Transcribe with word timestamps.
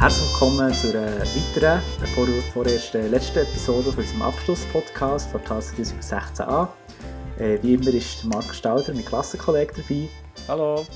Herzlich 0.00 0.30
willkommen 0.30 0.72
zu 0.72 0.96
einer 0.96 1.20
weiteren, 1.20 1.82
vor, 2.14 2.26
vorerst 2.54 2.94
äh, 2.94 3.06
letzten 3.08 3.40
Episode 3.40 3.92
von 3.92 4.02
unserem 4.02 4.22
Abschlusspodcast 4.22 5.30
von 5.30 5.44
TAS 5.44 5.74
2016a. 5.74 6.68
Äh, 7.38 7.58
wie 7.60 7.74
immer 7.74 7.92
ist 7.92 8.24
Marc 8.24 8.54
Stauder, 8.54 8.94
mein 8.94 9.04
Klassenkollege, 9.04 9.74
dabei. 9.76 10.08
Hallo. 10.48 10.86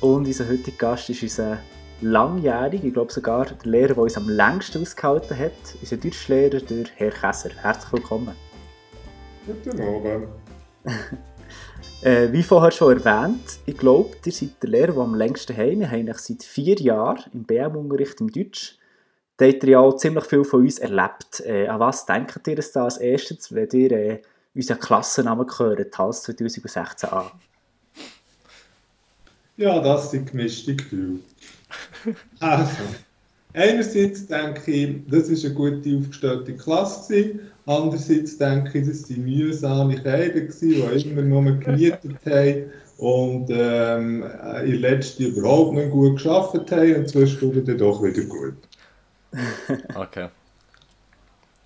Und 0.00 0.26
unser 0.26 0.48
heutiger 0.48 0.76
Gast 0.78 1.08
ist 1.10 1.22
unser 1.22 1.58
langjährig, 2.00 2.82
ich 2.82 2.92
glaube 2.92 3.12
sogar 3.12 3.46
der 3.46 3.70
Lehrer, 3.70 3.94
der 3.94 3.98
uns 3.98 4.16
am 4.16 4.28
längsten 4.28 4.82
ausgehalten 4.82 5.38
hat, 5.38 5.52
unser 5.80 5.98
Deutschlehrer, 5.98 6.58
der 6.58 6.86
Herr 6.96 7.12
Käser. 7.12 7.50
Herzlich 7.62 7.92
willkommen. 7.92 8.34
Guten 9.46 9.80
Abend. 9.80 10.28
äh, 12.02 12.32
wie 12.32 12.42
vorher 12.42 12.70
schon 12.70 12.98
erwähnt, 12.98 13.58
ich 13.66 13.76
glaube, 13.76 14.16
ihr 14.24 14.32
seid 14.32 14.62
der 14.62 14.70
Lehrer, 14.70 14.92
der 14.92 15.02
am 15.02 15.14
längsten 15.14 15.56
heim. 15.56 15.80
Wir 15.80 15.90
haben 15.90 16.12
seit 16.14 16.42
vier 16.42 16.78
Jahren 16.80 17.24
im 17.32 17.44
BM-Unterricht 17.44 18.20
im 18.20 18.32
Deutsch. 18.32 18.78
Da 19.36 19.46
habt 19.46 19.62
ihr 19.64 19.70
ja 19.70 19.78
auch 19.80 19.96
ziemlich 19.96 20.24
viel 20.24 20.44
von 20.44 20.60
uns 20.62 20.78
erlebt. 20.78 21.40
Äh, 21.44 21.66
an 21.66 21.80
was 21.80 22.06
denkt 22.06 22.46
ihr 22.46 22.62
da 22.74 22.84
als 22.84 22.98
erstes, 22.98 23.54
wenn 23.54 23.68
ihr 23.72 23.92
äh, 23.92 24.22
unseren 24.54 24.78
Klassennamen 24.78 25.46
gehört, 25.46 25.96
HALS 25.96 26.28
2016a? 26.28 27.30
Ja, 29.56 29.80
das 29.80 30.10
sind 30.10 30.30
gemischte 30.30 30.76
Gefühle. 30.76 31.20
Also, 32.40 32.82
einerseits 33.54 34.26
denke 34.26 34.70
ich, 34.70 34.96
das 35.08 35.30
war 35.30 35.44
eine 35.44 35.54
gute 35.54 35.98
aufgestellte 35.98 36.56
Klasse. 36.56 37.38
Andererseits 37.66 38.38
denke 38.38 38.78
ich, 38.78 38.88
das 38.88 39.10
waren 39.10 39.24
mühsame 39.24 39.94
Kinder, 39.94 40.40
die 40.40 41.10
immer 41.10 41.22
nur 41.22 41.52
gemietet 41.58 42.16
haben 42.26 42.64
und 42.98 43.48
ähm, 43.50 44.24
in 44.64 44.74
letzter 44.80 45.24
überhaupt 45.24 45.74
nicht 45.74 45.90
gut 45.90 46.16
geschafft 46.16 46.70
haben 46.70 46.96
und 46.96 47.08
zwischendurch 47.08 47.64
dann 47.64 47.78
doch 47.78 48.02
wieder 48.02 48.22
gut. 48.24 48.56
okay. 49.94 50.28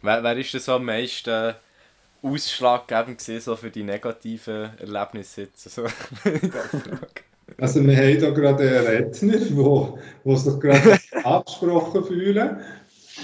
Wer, 0.03 0.23
wer 0.23 0.37
ist 0.37 0.69
am 0.69 0.85
meisten 0.85 1.55
ausschlaggebend 2.23 3.19
gewesen, 3.19 3.41
so 3.45 3.57
für 3.57 3.71
die 3.71 3.83
negativen 3.83 4.71
Erlebnisse 4.79 5.43
jetzt? 5.43 5.71
So, 5.71 5.85
Also 7.59 7.85
wir 7.87 7.97
haben 7.97 8.19
hier 8.19 8.33
gerade 8.33 8.63
einen 8.63 8.87
Redner, 8.87 9.99
der, 10.25 10.37
sich 10.37 10.61
gerade 10.61 10.99
angesprochen 11.25 12.05
fühlt. 12.05 12.37
Der 12.37 12.59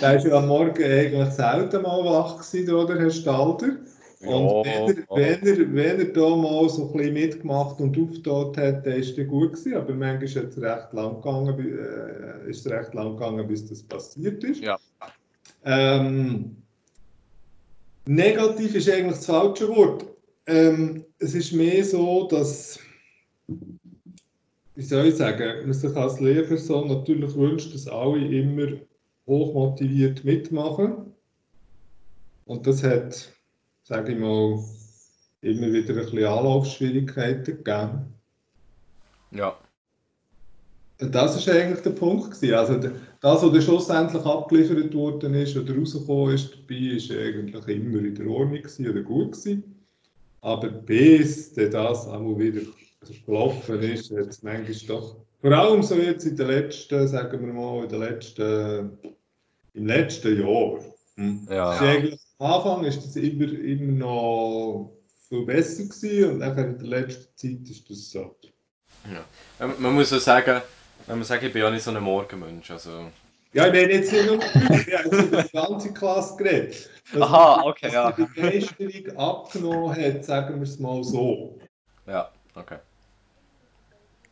war 0.00 0.16
ja 0.18 0.36
am 0.36 0.48
Morgen 0.48 0.82
eigentlich 0.82 1.30
selten 1.30 1.82
mal 1.82 2.04
wach 2.04 2.38
gewesen, 2.38 2.74
oder, 2.74 2.98
Herr 2.98 3.10
Stalder? 3.10 3.76
Und 4.20 4.66
Ja, 4.66 4.86
wenn, 4.86 4.88
er, 4.88 5.06
wenn, 5.10 5.46
er, 5.46 5.74
wenn 5.74 5.98
er 5.98 6.12
da 6.12 6.36
mal 6.36 6.68
so 6.68 6.88
ein 6.88 6.92
bisschen 6.92 7.14
mitgemacht 7.14 7.80
und 7.80 7.98
aufgetan 7.98 8.56
hat, 8.56 8.86
dann 8.86 8.92
ist 8.92 9.16
er 9.16 9.24
gut 9.24 9.54
gewesen. 9.54 9.74
Aber 9.74 9.94
manchmal 9.94 10.24
ist 10.24 10.36
es 10.36 10.60
recht 10.60 10.92
lang 10.92 11.16
gegangen, 11.16 11.58
äh, 11.58 12.50
ist 12.50 12.68
recht 12.68 12.92
lang 12.92 13.16
gegangen, 13.16 13.48
bis 13.48 13.66
das 13.66 13.82
passiert 13.82 14.44
ist. 14.44 14.62
Ja. 14.62 14.78
Ähm, 15.64 16.56
negativ 18.06 18.74
ist 18.74 18.90
eigentlich 18.90 19.16
das 19.16 19.26
falsche 19.26 19.68
Wort. 19.68 20.04
Ähm, 20.46 21.04
es 21.18 21.34
ist 21.34 21.52
mehr 21.52 21.82
so, 21.84 22.28
dass 22.28 22.78
wie 24.80 24.84
soll 24.84 25.08
ich 25.08 25.16
sagen, 25.16 25.66
man 25.66 25.74
sich 25.74 25.94
als 25.94 26.20
Lehrperson 26.20 26.88
natürlich 26.88 27.34
wünscht, 27.34 27.74
dass 27.74 27.86
alle 27.86 28.26
immer 28.26 28.78
hochmotiviert 29.26 30.24
mitmachen. 30.24 31.12
Und 32.46 32.66
das 32.66 32.82
hat, 32.82 33.30
sage 33.82 34.12
ich 34.12 34.18
mal, 34.18 34.58
immer 35.42 35.70
wieder 35.70 35.90
ein 35.90 36.00
bisschen 36.00 36.24
Anlaufschwierigkeiten 36.24 37.62
gegeben. 37.62 38.14
ja. 39.32 39.54
Und 40.98 41.14
das 41.14 41.46
war 41.46 41.54
eigentlich 41.54 41.80
der 41.80 41.90
Punkt. 41.90 42.30
Gewesen. 42.30 42.54
Also 42.54 42.78
das, 42.78 43.42
was 43.42 43.52
dann 43.52 43.62
schlussendlich 43.62 44.22
abgeliefert 44.22 44.94
worden 44.94 45.34
ist 45.34 45.56
oder 45.58 45.76
rausgekommen 45.76 46.34
ist, 46.34 46.54
dabei 46.54 46.96
ist 46.96 47.10
eigentlich 47.10 47.68
immer 47.68 47.98
in 47.98 48.14
der 48.14 48.26
Ordnung 48.26 48.62
gewesen 48.62 48.90
oder 48.90 49.02
gut 49.02 49.32
gewesen. 49.32 49.86
Aber 50.40 50.68
bis 50.68 51.52
das 51.52 52.08
einmal 52.08 52.38
wieder 52.38 52.62
gelaufen 53.26 53.82
ist, 53.82 54.10
hat 54.10 54.26
es 54.26 54.42
manchmal 54.42 54.76
doch, 54.86 55.16
vor 55.40 55.52
allem 55.52 55.82
so 55.82 55.94
jetzt 55.96 56.24
in 56.24 56.36
den 56.36 56.48
letzten, 56.48 57.08
sagen 57.08 57.46
wir 57.46 57.52
mal, 57.52 57.84
in 57.84 57.88
den 57.88 58.00
letzten, 58.00 58.98
im 59.74 59.86
letzten 59.86 60.38
Jahr. 60.38 60.80
Hm. 61.16 61.48
Ja. 61.50 61.74
Ist 61.74 61.80
eigentlich, 61.80 62.20
am 62.38 62.52
Anfang 62.52 62.84
ist 62.84 63.04
das 63.04 63.16
immer, 63.16 63.50
immer 63.52 63.92
noch 63.92 64.92
viel 65.28 65.46
besser 65.46 65.84
gewesen 65.84 66.32
und 66.32 66.38
nachher 66.38 66.66
in 66.66 66.78
der 66.78 66.88
letzten 66.88 67.36
Zeit 67.36 67.70
ist 67.70 67.88
das 67.88 68.10
so. 68.10 68.36
Ähm, 69.60 69.72
Man 69.78 69.94
muss 69.94 70.12
auch 70.12 70.18
sagen, 70.18 70.60
man 71.06 71.18
muss 71.18 71.28
sagen, 71.28 71.46
ich 71.46 71.52
bin 71.52 71.62
ja 71.62 71.70
nicht 71.70 71.82
so 71.82 71.90
ein 71.90 72.02
Morgenmensch. 72.02 72.70
Also. 72.70 73.10
Ja, 73.52 73.66
ich 73.66 73.72
meine 73.72 73.92
jetzt 73.92 74.12
nicht 74.12 74.26
nur, 74.26 74.36
ich 74.54 74.94
habe 74.94 75.08
jetzt 75.08 75.12
über 75.12 75.42
die 75.42 75.52
ganze 75.52 75.92
Klasse 75.92 76.36
geredet. 76.36 76.90
Dass 77.12 77.22
Aha, 77.22 77.62
okay, 77.64 77.86
dass 77.86 77.92
ja. 77.94 78.12
die 78.12 78.24
Begeisterung 78.24 79.16
abgenommen 79.16 79.96
hat, 79.96 80.24
sagen 80.24 80.56
wir 80.56 80.62
es 80.62 80.78
mal 80.78 81.02
so. 81.02 81.58
Ja, 82.06 82.30
okay. 82.54 82.76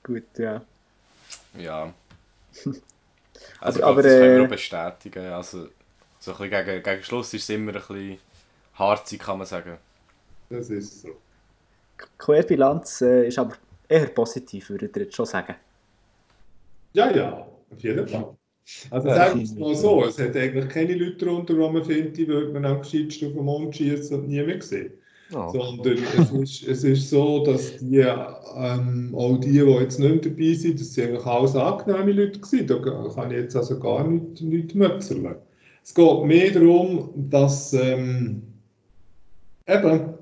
Gut, 0.08 0.38
ja. 0.38 0.64
Ja. 1.58 1.94
Also, 3.60 3.82
Aber- 3.82 3.92
aber, 3.92 4.02
das 4.02 4.12
können 4.12 4.34
wir 4.36 4.42
äh, 4.42 4.46
auch 4.46 4.50
bestätigen. 4.50 5.26
Also, 5.32 5.68
so 6.18 6.32
ein 6.32 6.38
bisschen 6.50 6.66
gegen, 6.66 6.82
gegen 6.82 7.02
Schluss 7.04 7.32
ist 7.34 7.44
es 7.44 7.48
immer 7.50 7.72
ein 7.72 7.78
bisschen 7.78 8.18
harzig, 8.74 9.20
kann 9.20 9.38
man 9.38 9.46
sagen. 9.46 9.78
Das 10.50 10.70
ist 10.70 11.02
so. 11.02 11.08
Die 11.08 12.04
Querbilanz 12.18 13.00
äh, 13.02 13.28
ist 13.28 13.38
aber 13.38 13.54
eher 13.88 14.06
positiv, 14.08 14.70
würde 14.70 14.86
ich 14.86 14.96
jetzt 14.96 15.14
schon 15.16 15.26
sagen. 15.26 15.54
Ja, 16.94 17.10
ja, 17.14 17.46
auf 17.70 17.80
jeden 17.80 18.08
Fall. 18.08 18.36
Also 18.90 19.08
sagen 19.08 19.38
wir 19.38 19.44
es 19.44 19.54
mal 19.54 19.74
so, 19.76 20.04
es 20.04 20.18
hat 20.18 20.36
eigentlich 20.36 20.68
keine 20.68 20.94
Leute 20.94 21.24
darunter, 21.24 21.54
die 21.54 21.60
man 21.60 21.84
findet, 21.84 22.16
die 22.16 22.28
würde 22.28 22.52
man 22.52 22.64
am 22.66 22.82
gescheitsten 22.82 23.28
auf 23.28 23.34
den 23.34 23.44
Mond 23.44 23.76
schießen 23.76 24.18
und 24.18 24.28
nie 24.28 24.42
mehr 24.42 24.58
sehen. 25.28 25.50
Sondern 25.52 25.98
es 26.16 26.30
ist, 26.32 26.68
es 26.68 26.84
ist 26.84 27.10
so, 27.10 27.44
dass 27.44 27.76
die, 27.78 27.98
ähm, 27.98 29.14
auch 29.14 29.38
die, 29.38 29.52
die 29.52 29.58
jetzt 29.58 29.98
nicht 29.98 30.24
mehr 30.24 30.32
dabei 30.32 30.54
sind, 30.54 30.80
das 30.80 30.94
sind 30.94 31.08
eigentlich 31.08 31.26
alles 31.26 31.56
angenehme 31.56 32.12
Leute 32.12 32.40
gewesen. 32.40 32.66
Da 32.66 33.08
kann 33.14 33.30
ich 33.30 33.36
jetzt 33.36 33.56
also 33.56 33.78
gar 33.78 34.06
nicht, 34.06 34.40
nicht 34.40 34.74
mötzeln. 34.74 35.36
Es 35.82 35.94
geht 35.94 36.24
mehr 36.24 36.50
darum, 36.50 37.10
dass, 37.30 37.72
ähm, 37.72 38.42
eben, 39.66 40.14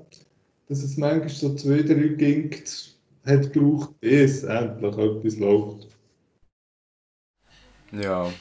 dass 0.67 0.83
es 0.83 0.97
manchmal 0.97 1.29
so 1.29 1.55
zwei, 1.55 1.81
drei 1.81 2.07
ging, 2.09 2.51
hat 3.25 3.53
gebraucht, 3.53 3.99
bis 3.99 4.43
endlich 4.43 4.97
etwas 4.97 5.37
läuft. 5.37 5.87
Ja. 7.91 8.31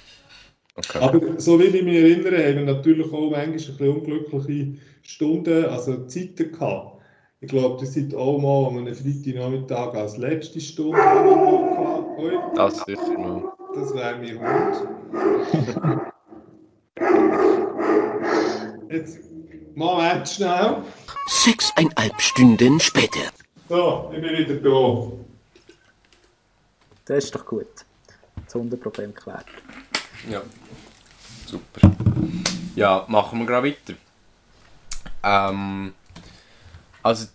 Okay. 0.77 0.99
Aber 1.01 1.41
so 1.41 1.59
wie 1.59 1.65
ich 1.65 1.83
mich 1.83 1.97
erinnere, 1.97 2.37
haben 2.37 2.67
wir 2.67 2.75
natürlich 2.75 3.07
auch 3.07 3.31
manchmal 3.31 3.45
ein 3.45 3.53
bisschen 3.53 3.89
unglückliche 3.89 4.75
Stunden, 5.03 5.65
also 5.67 6.05
Zeiten 6.05 6.53
gehabt. 6.53 7.01
Ich 7.41 7.49
glaube, 7.49 7.79
das 7.81 7.95
sind 7.95 8.15
auch 8.15 8.39
mal 8.39 8.69
an 8.69 8.79
einem 8.79 8.95
Freitagnachmittag 8.95 9.95
als 9.95 10.17
letzte 10.19 10.61
Stunde 10.61 10.99
gehabt. 10.99 12.57
Das 12.57 12.77
sicher 12.85 13.19
noch. 13.19 13.57
das 13.75 13.95
wäre 13.95 14.19
mein 14.19 14.39
Hund. 14.41 14.77
Jetzt, 18.91 19.19
Moment 19.75 20.29
schnell. 20.29 20.83
Sechseinhalb 21.27 22.21
Stunden 22.21 22.81
später. 22.81 23.31
So, 23.69 24.11
ich 24.15 24.21
bin 24.21 24.31
wieder 24.31 24.55
da. 24.57 25.13
Das 27.05 27.25
ist 27.25 27.35
doch 27.35 27.45
gut. 27.45 27.67
Das 28.45 28.55
Hundeproblem 28.55 29.15
geklärt. 29.15 29.47
Ja. 30.29 30.43
Super. 31.47 31.93
Ja, 32.75 33.05
machen 33.09 33.39
wir 33.39 33.47
gerade 33.47 33.69
weiter. 33.69 33.99
Ähm, 35.23 35.95
also, 37.03 37.29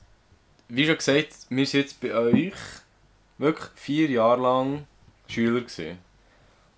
wie 0.68 0.86
schon 0.86 0.98
gesagt, 0.98 1.34
wir 1.50 1.66
sind 1.66 1.82
jetzt 1.82 2.02
bei 2.02 2.14
euch 2.14 2.54
wirklich 3.38 3.70
vier 3.76 4.10
Jahre 4.10 4.42
lang 4.42 4.88
Schüler 5.28 5.62
gewesen. 5.62 5.98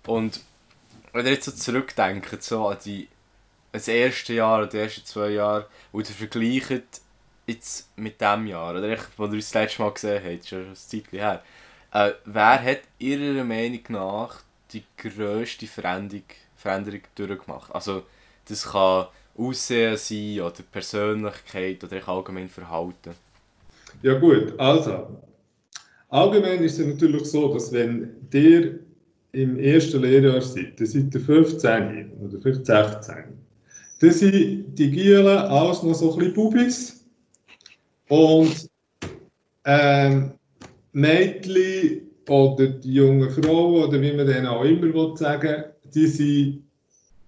Und 0.06 0.40
wenn 1.12 1.26
ihr 1.26 1.32
jetzt 1.32 1.46
so 1.46 1.52
zurückdenkt, 1.52 2.42
so 2.42 2.68
an 2.68 2.78
die, 2.84 3.08
das 3.72 3.88
erste 3.88 4.34
Jahr 4.34 4.58
oder 4.58 4.68
die 4.68 4.78
ersten 4.78 5.04
zwei 5.04 5.30
Jahre, 5.30 5.66
und 5.92 6.08
ihr 6.08 6.14
vergleicht 6.14 7.00
jetzt 7.46 7.88
mit 7.96 8.20
dem 8.20 8.46
Jahr, 8.46 8.70
oder 8.70 8.88
echt, 8.88 9.08
wo 9.16 9.24
ihr 9.24 9.32
uns 9.32 9.50
das 9.50 9.54
letzte 9.54 9.82
Mal 9.82 9.92
gesehen 9.92 10.22
habt, 10.24 10.48
schon 10.48 10.68
ein 10.68 10.76
Zeitchen 10.76 11.18
her, 11.18 11.42
äh, 11.92 12.12
wer 12.24 12.62
hat 12.62 12.80
ihrer 12.98 13.44
Meinung 13.44 13.82
nach 13.88 14.44
die 14.74 14.82
grösste 14.96 15.66
Veränderung, 15.66 16.24
Veränderung 16.56 17.00
durchgemacht? 17.14 17.74
Also, 17.74 18.02
das 18.48 18.64
kann 18.64 19.06
Aussehen 19.36 19.96
sein 19.96 20.40
oder 20.40 20.62
Persönlichkeit 20.70 21.82
oder 21.82 21.96
echt 21.96 22.08
allgemein 22.08 22.48
Verhalten. 22.48 23.14
Ja 24.02 24.18
gut, 24.18 24.58
also 24.58 25.08
allgemein 26.08 26.62
ist 26.62 26.78
es 26.78 26.86
natürlich 26.86 27.24
so, 27.24 27.52
dass 27.52 27.72
wenn 27.72 28.16
ihr 28.32 28.80
im 29.32 29.58
ersten 29.58 30.02
Lehrjahr 30.02 30.40
seid, 30.40 30.78
dann 30.78 30.86
seid 30.86 31.14
ihr 31.14 31.20
15 31.20 32.12
oder 32.20 32.40
vielleicht 32.40 32.66
16, 32.66 33.14
dann 34.00 34.10
sind 34.10 34.74
die 34.78 34.90
Gielen 34.90 35.26
alles 35.26 35.82
noch 35.82 35.94
so 35.94 36.12
ein 36.12 36.18
bisschen 36.18 36.34
Bubis 36.34 37.04
und 38.08 38.68
ähm, 39.64 40.32
Mädchen 40.92 42.02
oder 42.28 42.66
die 42.66 42.94
junge 42.94 43.30
Frau 43.30 43.84
oder 43.84 44.00
wie 44.00 44.12
man 44.12 44.26
denen 44.26 44.46
auch 44.46 44.64
immer 44.64 44.92
will 44.92 45.16
sagen 45.16 45.64
die 45.94 46.06
sind 46.06 46.64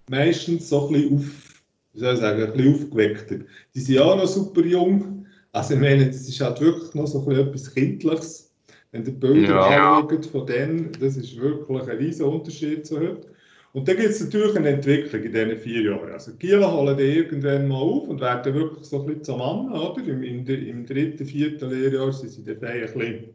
meistens 0.09 0.69
so 0.69 0.87
ein 0.87 0.93
bisschen 0.93 1.17
auf, 1.17 1.63
wie 1.93 1.99
soll 1.99 2.13
ich 2.13 2.19
sagen, 2.19 2.43
ein 2.43 2.53
bisschen 2.53 2.73
aufgeweckter. 2.73 3.39
Die 3.73 3.79
sind 3.79 3.99
auch 3.99 4.15
noch 4.15 4.27
super 4.27 4.61
jung. 4.61 5.25
Also 5.53 5.73
ich 5.73 5.79
meine, 5.79 6.07
das 6.07 6.27
ist 6.27 6.41
halt 6.41 6.59
wirklich 6.61 6.93
noch 6.93 7.07
so 7.07 7.19
ein 7.19 7.25
bisschen 7.25 7.47
etwas 7.47 7.73
Kindliches. 7.73 8.53
Wenn 8.91 9.05
ihr 9.05 9.11
Bilder 9.11 9.49
ja. 9.49 9.99
anschaut 9.99 10.25
von 10.27 10.45
denen, 10.45 10.91
das 10.99 11.17
ist 11.17 11.39
wirklich 11.39 11.81
ein 11.81 11.97
riesen 11.97 12.25
Unterschied 12.25 12.85
zu 12.85 12.99
heute. 12.99 13.27
Und 13.73 13.87
dann 13.87 13.97
gibt 13.97 14.09
es 14.09 14.23
natürlich 14.23 14.55
eine 14.55 14.69
Entwicklung 14.69 15.23
in 15.23 15.33
diesen 15.33 15.57
vier 15.57 15.81
Jahren. 15.83 16.11
Also 16.11 16.31
Gielen 16.39 16.65
holen 16.65 16.97
die 16.97 17.03
irgendwann 17.03 17.67
mal 17.67 17.75
auf 17.75 18.07
und 18.07 18.21
werden 18.21 18.53
wirklich 18.53 18.85
so 18.85 19.01
ein 19.01 19.05
bisschen 19.05 19.23
zum 19.25 19.39
Mann, 19.39 19.71
oder? 19.71 20.01
Im, 20.03 20.23
im, 20.23 20.47
im 20.47 20.85
dritten, 20.85 21.25
vierten 21.25 21.69
Lehrjahr 21.69 22.11
sind 22.13 22.31
sie 22.31 22.43
dann 22.43 22.63
ein 22.63 22.81
bisschen... 22.81 23.25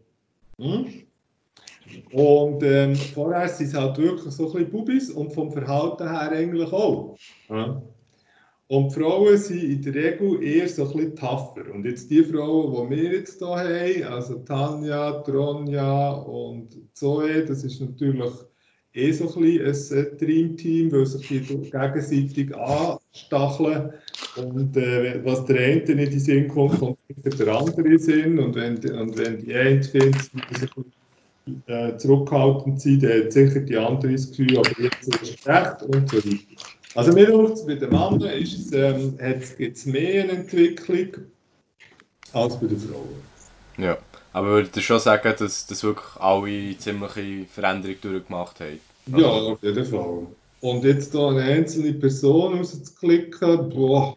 Hm? 0.59 0.87
Und 2.13 2.63
ähm, 2.63 2.95
vorher 2.95 3.49
sind 3.49 3.69
es 3.69 3.75
halt 3.75 3.99
wirklich 3.99 4.33
so 4.33 4.47
ein 4.47 4.53
bisschen 4.53 4.71
Bubis 4.71 5.11
und 5.11 5.33
vom 5.33 5.51
Verhalten 5.51 6.09
her 6.09 6.33
eigentlich 6.33 6.73
auch. 6.73 7.17
Ja. 7.49 7.83
Und 8.69 8.89
die 8.89 9.01
Frauen 9.01 9.37
sind 9.37 9.63
in 9.63 9.83
der 9.83 9.95
Regel 9.95 10.43
eher 10.43 10.67
so 10.67 10.85
ein 10.85 10.93
bisschen 10.93 11.17
tougher. 11.17 11.75
Und 11.75 11.85
jetzt 11.85 12.11
die 12.11 12.23
Frauen, 12.25 12.89
die 12.91 12.97
wir 12.97 13.13
jetzt 13.19 13.39
hier 13.39 13.49
haben, 13.49 14.15
also 14.15 14.39
Tanja, 14.39 15.13
Tronja 15.21 16.13
und 16.13 16.79
Zoe, 16.95 17.45
das 17.45 17.65
ist 17.65 17.83
natürlich 17.83 18.33
eh 18.95 19.13
so 19.13 19.35
ein 19.35 19.43
bisschen 19.43 19.99
ein 19.99 20.19
Dreamteam, 20.19 20.93
weil 20.93 21.05
sich 21.05 21.29
die 21.29 21.71
gegenseitig 21.71 22.57
anstacheln. 22.57 23.93
Und 24.37 24.77
äh, 24.79 25.23
was 25.23 25.45
der 25.45 25.57
eine 25.61 25.77
nicht 25.77 25.89
in 25.89 25.99
den 25.99 26.21
Sinn 26.21 26.49
kommt, 26.49 26.79
kommt 26.79 26.99
der 27.39 27.49
andere 27.49 27.99
Sinn. 27.99 28.39
Und 28.39 28.55
wenn, 28.55 28.77
und 28.99 29.19
wenn 29.19 29.39
die 29.39 29.55
eine 29.55 29.83
findet, 29.83 30.31
äh, 31.67 31.97
zurückhaltend 31.97 32.81
sein, 32.81 33.01
dann 33.01 33.25
hat 33.25 33.33
sicher 33.33 33.61
die 33.61 33.77
andere 33.77 34.13
das 34.13 34.31
Gefühl, 34.31 34.59
aber 34.59 34.71
jetzt 34.81 35.09
ist 35.09 35.23
es 35.23 35.47
recht 35.47 35.83
und 35.83 36.09
so 36.09 36.17
weiter. 36.19 36.39
Also 36.95 37.13
mir 37.13 37.27
denkt 37.27 37.67
bei 37.67 37.75
den 37.75 37.91
Männern 37.91 38.23
ist 38.23 38.75
ähm, 38.75 39.19
gibt 39.57 39.77
es 39.77 39.87
mehr 39.87 40.25
eine 40.25 40.33
Entwicklung 40.33 41.25
als 42.33 42.61
bei 42.61 42.67
den 42.67 42.79
Frauen. 42.79 43.23
Ja, 43.79 43.99
aber 44.33 44.49
würdet 44.49 44.77
ihr 44.77 44.83
schon 44.83 45.01
sagen, 45.01 45.35
dass, 45.39 45.67
dass 45.67 45.83
wirklich 45.83 46.17
alle 46.21 46.79
ziemliche 46.79 47.47
Veränderung 47.47 47.97
durchgemacht 48.01 48.61
haben? 48.61 48.81
Ja, 49.19 49.27
auf 49.27 49.63
jeden 49.63 49.85
Fall. 49.85 50.27
Und 50.61 50.85
jetzt 50.85 51.15
da 51.15 51.29
eine 51.29 51.43
einzelne 51.43 51.93
Person 51.95 52.59
rauszuklicken, 52.59 53.71
boah, 53.71 54.17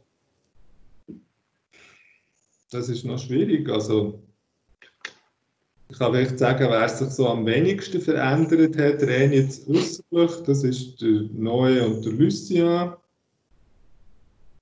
das 2.71 2.89
ist 2.89 3.05
noch 3.05 3.17
schwierig. 3.17 3.69
Also 3.69 4.19
ich 5.89 5.99
kann 5.99 6.13
vielleicht 6.13 6.39
sagen, 6.39 6.67
wer 6.69 6.89
sich 6.89 7.09
so 7.09 7.27
am 7.27 7.45
wenigsten 7.45 8.01
verändert 8.01 8.77
hat, 8.77 9.03
rein 9.03 9.31
jetzt 9.31 9.67
äußerlich, 9.67 10.31
das 10.45 10.63
ist 10.63 11.01
der 11.01 11.23
Neue 11.33 11.85
und 11.85 12.03
der 12.03 12.13
Lucien. 12.13 12.91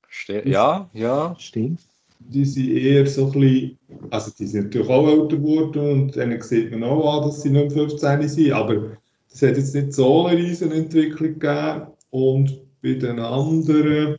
Ste 0.10 0.48
ja, 0.48 0.90
ja, 0.94 1.36
stimmt. 1.40 1.82
Die 2.20 2.46
sind 2.46 2.70
eher 2.70 3.06
so 3.08 3.26
ein 3.26 3.40
bisschen, 3.40 3.80
also 4.10 4.32
die 4.38 4.48
sind 4.48 4.66
natürlich 4.66 4.90
auch 4.90 5.08
älter 5.08 5.38
geworden 5.38 5.92
und 5.92 6.16
denen 6.16 6.42
sieht 6.42 6.72
man 6.72 6.84
auch 6.84 7.18
an, 7.18 7.28
dass 7.28 7.42
sie 7.42 7.50
nicht 7.50 7.72
15 7.74 8.28
sind, 8.30 8.52
aber 8.52 8.98
es 9.34 9.42
hat 9.42 9.58
jetzt 9.58 9.74
nicht 9.74 9.94
so 9.94 10.28
eine 10.28 10.38
riesen 10.40 10.72
Entwicklung 10.72 11.40
gegeben. 11.40 11.88
Und 12.12 12.62
bei 12.82 12.94
den 12.94 13.20
anderen, 13.20 14.18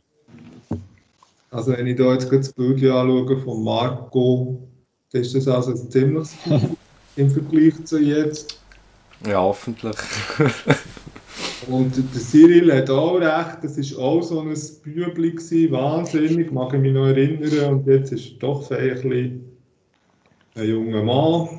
also 1.49 1.71
wenn 1.71 1.87
ich 1.87 1.95
da 1.95 2.13
jetzt 2.13 2.31
das 2.31 2.51
Bild 2.51 2.83
anschaue 2.83 3.37
von 3.37 3.63
Marco, 3.63 4.67
dann 5.11 5.21
ist 5.21 5.33
das 5.33 5.47
also 5.47 5.73
ziemlich 5.73 6.27
im 7.15 7.29
Vergleich 7.29 7.83
zu 7.85 7.99
jetzt. 7.99 8.59
Ja, 9.25 9.41
hoffentlich. 9.41 9.95
Und 11.67 11.95
der 11.95 12.21
Cyril 12.21 12.71
hat 12.73 12.89
auch 12.89 13.15
recht, 13.15 13.63
das 13.63 13.97
war 13.97 14.03
auch 14.03 14.21
so 14.21 14.41
ein 14.41 14.53
Bübli, 14.83 15.71
wahnsinnig, 15.71 16.51
mag 16.51 16.73
ich 16.73 16.79
mich 16.79 16.93
noch 16.93 17.07
erinnern. 17.07 17.75
Und 17.75 17.87
jetzt 17.87 18.11
ist 18.11 18.33
er 18.33 18.39
doch 18.39 18.69
ein, 18.71 19.43
ein 20.55 20.69
junger 20.69 21.03
Mann. 21.03 21.49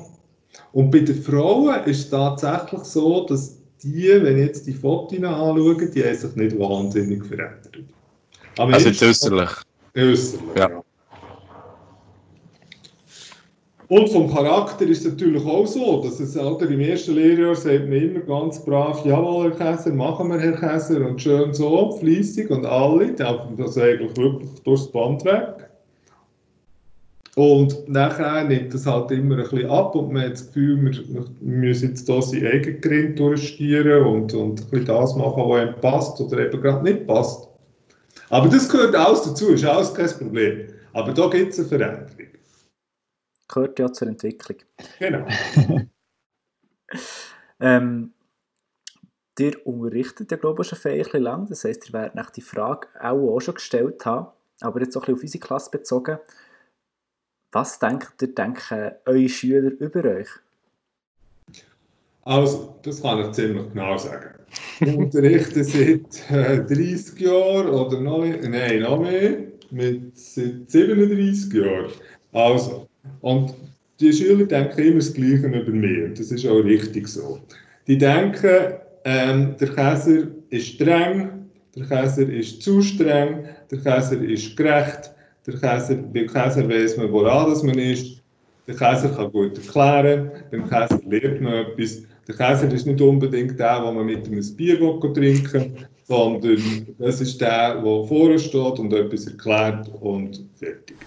Und 0.71 0.91
bei 0.91 0.99
den 0.99 1.21
Frauen 1.21 1.83
ist 1.85 2.05
es 2.05 2.09
tatsächlich 2.09 2.83
so, 2.83 3.25
dass 3.25 3.57
die, 3.83 4.07
wenn 4.09 4.37
ich 4.37 4.45
jetzt 4.45 4.67
die 4.67 4.73
Fotos 4.73 5.17
anschaue, 5.17 5.89
die 5.89 6.03
haben 6.03 6.15
sich 6.15 6.35
nicht 6.35 6.57
wahnsinnig 6.57 7.25
verändert. 7.25 7.77
Aber 8.57 8.73
also 8.73 8.89
jetzt 8.89 9.03
äußerlich? 9.03 9.49
Äußerlich, 9.95 10.41
ja. 10.55 10.69
ja. 10.69 10.83
Und 13.89 14.09
vom 14.09 14.29
Charakter 14.29 14.85
ist 14.85 15.05
es 15.05 15.13
natürlich 15.13 15.45
auch 15.45 15.65
so, 15.65 16.01
dass 16.03 16.19
es 16.19 16.35
Alter, 16.35 16.69
im 16.69 16.81
ersten 16.81 17.15
Lehrjahr 17.15 17.55
sagt 17.55 17.87
man 17.87 17.93
immer 17.93 18.19
ganz 18.19 18.63
brav, 18.65 19.05
jawohl, 19.05 19.53
Herr 19.57 19.75
Käser, 19.77 19.93
machen 19.93 20.29
wir, 20.29 20.39
Herr 20.39 20.57
Käser, 20.57 21.07
und 21.07 21.21
schön 21.21 21.53
so, 21.53 21.91
fließig 21.93 22.49
und 22.49 22.65
alle, 22.65 23.13
das 23.13 23.77
eigentlich 23.77 24.17
wirklich 24.17 24.49
durchs 24.65 24.91
Band 24.91 25.23
weg. 25.23 25.69
Und 27.37 27.87
nachher 27.87 28.43
nimmt 28.43 28.73
das 28.73 28.85
halt 28.85 29.11
immer 29.11 29.37
ein 29.37 29.43
bisschen 29.43 29.69
ab 29.69 29.95
und 29.95 30.11
man 30.11 30.23
hat 30.23 30.33
das 30.33 30.47
Gefühl, 30.47 30.83
wir, 30.83 31.25
müssen 31.39 31.89
jetzt 31.89 32.07
hier 32.09 32.21
sein 32.21 32.45
eigenes 32.45 32.81
Grind 32.81 33.19
durchstieren 33.19 34.05
und, 34.05 34.33
und 34.33 34.59
ein 34.59 34.69
bisschen 34.69 34.85
das 34.85 35.15
machen, 35.15 35.43
was 35.45 35.61
einem 35.61 35.75
passt 35.79 36.19
oder 36.19 36.39
eben 36.39 36.61
gerade 36.61 36.83
nicht 36.83 37.07
passt. 37.07 37.47
Aber 38.31 38.49
das 38.49 38.67
gehört 38.67 38.95
alles 38.95 39.21
dazu, 39.21 39.49
ist 39.49 39.63
alles 39.63 39.93
kein 39.93 40.09
Problem. 40.09 40.67
Aber 40.91 41.13
da 41.13 41.27
gibt 41.27 41.53
es 41.53 41.59
eine 41.59 41.67
Veränderung 41.67 42.36
gehört 43.47 43.79
ja 43.79 43.91
zur 43.91 44.07
Entwicklung. 44.07 44.57
Genau. 44.99 45.27
ähm, 47.59 48.13
ihr 49.39 49.67
unterrichtet 49.67 50.31
ja, 50.31 50.37
glaube 50.37 50.63
ich, 50.63 50.69
schon 50.69 50.79
ein 50.91 51.21
lang. 51.21 51.47
Das 51.47 51.63
heisst, 51.63 51.87
ihr 51.87 51.93
werdet 51.93 52.15
nach 52.15 52.29
die 52.29 52.41
Frage 52.41 52.87
auch, 52.99 53.35
auch 53.35 53.39
schon 53.39 53.55
gestellt 53.55 54.05
haben, 54.05 54.27
aber 54.61 54.81
jetzt 54.81 54.95
auch 54.97 55.07
ein 55.07 55.13
bisschen 55.13 55.15
auf 55.15 55.21
unsere 55.23 55.45
Klasse 55.45 55.71
bezogen. 55.71 56.19
Was 57.51 57.79
denkt 57.79 58.21
ihr, 58.21 58.33
denken 58.33 58.91
eure 59.05 59.29
Schüler 59.29 59.71
über 59.79 60.03
euch? 60.03 60.29
Also, 62.23 62.77
das 62.81 63.01
kann 63.01 63.19
ich 63.19 63.31
ziemlich 63.31 63.69
genau 63.69 63.97
sagen. 63.97 64.37
Ich 64.81 64.97
unterrichte 64.97 65.63
seit 65.63 66.29
äh, 66.29 66.57
30 66.57 67.19
Jahren 67.21 67.69
oder 67.69 68.01
noch, 68.01 68.25
nein, 68.25 68.81
noch 68.81 68.99
mehr, 68.99 69.45
mit 69.71 70.17
seit 70.17 70.69
37 70.69 71.53
Jahren. 71.53 71.89
Also, 72.33 72.86
und 73.21 73.53
die 73.99 74.13
Schüler 74.13 74.45
denken 74.45 74.79
immer 74.79 74.95
das 74.95 75.13
Gleiche 75.13 75.47
über 75.47 75.71
mich. 75.71 76.03
Und 76.03 76.19
das 76.19 76.31
ist 76.31 76.45
auch 76.45 76.63
richtig 76.63 77.07
so. 77.07 77.39
Die 77.87 77.97
denken, 77.97 78.75
ähm, 79.05 79.55
der 79.59 79.69
Käser 79.69 80.27
ist 80.49 80.67
streng, 80.67 81.47
der 81.75 81.85
Käser 81.85 82.29
ist 82.29 82.61
zu 82.61 82.81
streng, 82.81 83.45
der 83.71 83.79
Käser 83.79 84.21
ist 84.21 84.55
gerecht, 84.55 85.11
der 85.45 85.53
Käser, 85.53 85.95
beim 85.95 86.27
Käser 86.27 86.67
weiß 86.67 86.97
man, 86.97 87.11
woran 87.11 87.49
man 87.65 87.79
ist, 87.79 88.21
der 88.67 88.75
Käser 88.75 89.09
kann 89.09 89.31
gut 89.31 89.57
erklären, 89.57 90.31
beim 90.51 90.69
Käser 90.69 90.99
lernt 91.07 91.41
man 91.41 91.53
etwas. 91.53 92.03
Der 92.27 92.35
Käser 92.35 92.71
ist 92.73 92.85
nicht 92.85 92.99
unbedingt 92.99 93.57
der, 93.57 93.81
wo 93.83 93.91
man 93.91 94.05
mit 94.05 94.27
einem 94.27 94.43
Bier 94.57 94.77
trinken 95.13 95.43
kann, 95.51 95.87
sondern 96.03 96.61
das 96.99 97.21
ist 97.21 97.39
der, 97.39 97.81
der 97.81 98.03
vorne 98.03 98.37
steht 98.37 98.79
und 98.79 98.93
etwas 98.93 99.27
erklärt 99.27 99.89
und 100.01 100.43
fertig. 100.59 100.97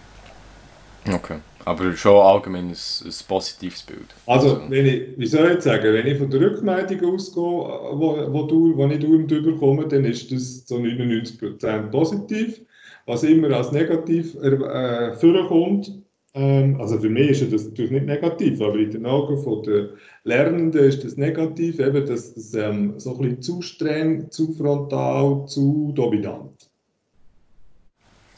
Okay. 1.12 1.36
Aber 1.64 1.94
schon 1.94 2.16
allgemein 2.16 2.68
ein, 2.68 2.76
ein 3.04 3.14
positives 3.28 3.82
Bild. 3.82 4.06
Also, 4.26 4.54
also, 4.54 4.70
wenn 4.70 4.86
ich, 4.86 5.18
wie 5.18 5.26
soll 5.26 5.52
ich 5.52 5.60
sagen, 5.62 5.92
wenn 5.92 6.06
ich 6.06 6.18
von 6.18 6.30
der 6.30 6.40
Rückmeldung 6.40 7.14
ausgehe, 7.14 7.42
wo, 7.42 8.32
wo, 8.32 8.42
du, 8.44 8.76
wo 8.76 8.86
ich 8.86 8.98
dauernd 8.98 9.30
überkomme, 9.30 9.86
dann 9.86 10.04
ist 10.04 10.32
das 10.32 10.64
zu 10.64 10.76
99% 10.76 11.90
positiv. 11.90 12.60
Was 13.06 13.24
immer 13.24 13.50
als 13.56 13.72
negativ 13.72 14.34
äh, 14.36 15.12
vorkommt, 15.14 16.00
ähm, 16.32 16.80
also 16.80 16.98
für 16.98 17.08
mich 17.08 17.30
ist 17.30 17.52
das 17.52 17.64
natürlich 17.64 17.90
nicht 17.90 18.06
negativ, 18.06 18.60
aber 18.60 18.76
in 18.76 18.90
den 18.90 19.06
Augen 19.06 19.62
der 19.64 19.90
Lernenden 20.24 20.84
ist 20.84 21.04
das 21.04 21.16
negativ, 21.16 21.80
eben, 21.80 22.06
dass 22.06 22.34
das 22.34 22.54
ähm, 22.54 22.98
so 22.98 23.14
ein 23.14 23.18
bisschen 23.18 23.42
zu 23.42 23.62
streng, 23.62 24.30
zu 24.30 24.52
frontal, 24.52 25.44
zu 25.46 25.92
dominant. 25.94 26.70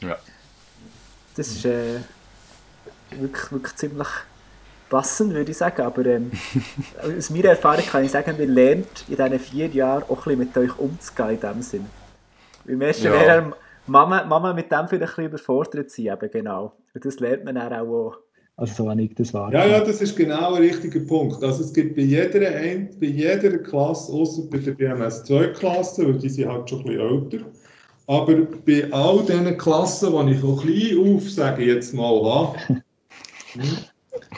Ja. 0.01 0.17
Das 1.37 1.49
ist 1.49 1.65
äh, 1.65 1.99
wirklich, 3.21 3.53
wirklich 3.53 3.77
ziemlich 3.77 4.09
passend, 4.89 5.35
würde 5.35 5.51
ich 5.51 5.57
sagen. 5.57 5.83
Aber 5.83 6.05
ähm, 6.07 6.31
aus 7.19 7.31
meiner 7.31 7.51
Erfahrung 7.51 7.85
kann 7.85 8.05
ich 8.05 8.11
sagen, 8.11 8.37
wir 8.37 8.47
lernt 8.47 9.05
in 9.09 9.17
diesen 9.17 9.39
vier 9.39 9.69
Jahren 9.69 10.05
auch 10.05 10.27
ein 10.27 10.37
bisschen 10.37 10.39
mit 10.39 10.57
euch 10.57 10.79
umzugehen 10.79 11.31
in 11.31 11.41
dem 11.41 11.63
Sinn. 11.63 11.87
Im 12.67 12.81
ersten 12.81 13.07
ja. 13.07 13.13
wäre 13.13 13.53
Mama, 13.87 14.25
Mama 14.25 14.53
mit 14.53 14.71
dem 14.71 14.87
vielleicht 14.89 14.93
ein 14.93 15.01
bisschen 15.01 15.25
überfordert 15.27 15.91
sein, 15.91 16.07
eben 16.07 16.31
genau. 16.31 16.73
Und 16.95 17.05
das 17.05 17.19
lernt 17.21 17.45
man 17.45 17.57
dann 17.57 17.73
auch. 17.73 18.17
Also 18.57 18.85
so 18.85 18.91
habe 18.91 19.03
ich 19.03 19.15
das 19.15 19.33
wahr. 19.33 19.53
Ja, 19.53 19.67
ja, 19.67 19.81
das 19.81 20.03
ist 20.03 20.15
genau 20.15 20.55
ein 20.55 20.63
richtiger 20.63 21.01
Punkt. 21.01 21.43
Also 21.43 21.65
es 21.65 21.73
gibt 21.73 21.97
bei 21.97 22.03
jeder, 22.03 22.41
bei 22.41 23.07
jeder 23.07 23.59
Klasse, 23.59 24.13
außer 24.13 24.43
bei 24.51 24.59
der 24.59 24.73
BMS-2-Klasse, 24.73 26.07
weil 26.07 26.19
die 26.19 26.29
sind 26.29 26.49
halt 26.49 26.69
schon 26.69 26.81
ein 26.81 26.85
bisschen 26.85 27.01
älter, 27.01 27.47
aber 28.07 28.35
bei 28.67 28.93
all 28.93 29.25
diesen 29.25 29.57
Klassen, 29.57 30.27
die 30.27 30.33
ich 30.33 30.41
von 30.41 30.59
klein 30.59 31.17
auf, 31.17 31.31
sage 31.31 31.63
ich 31.63 31.69
jetzt 31.69 31.95
mal, 31.95 32.23
habe, 32.23 32.83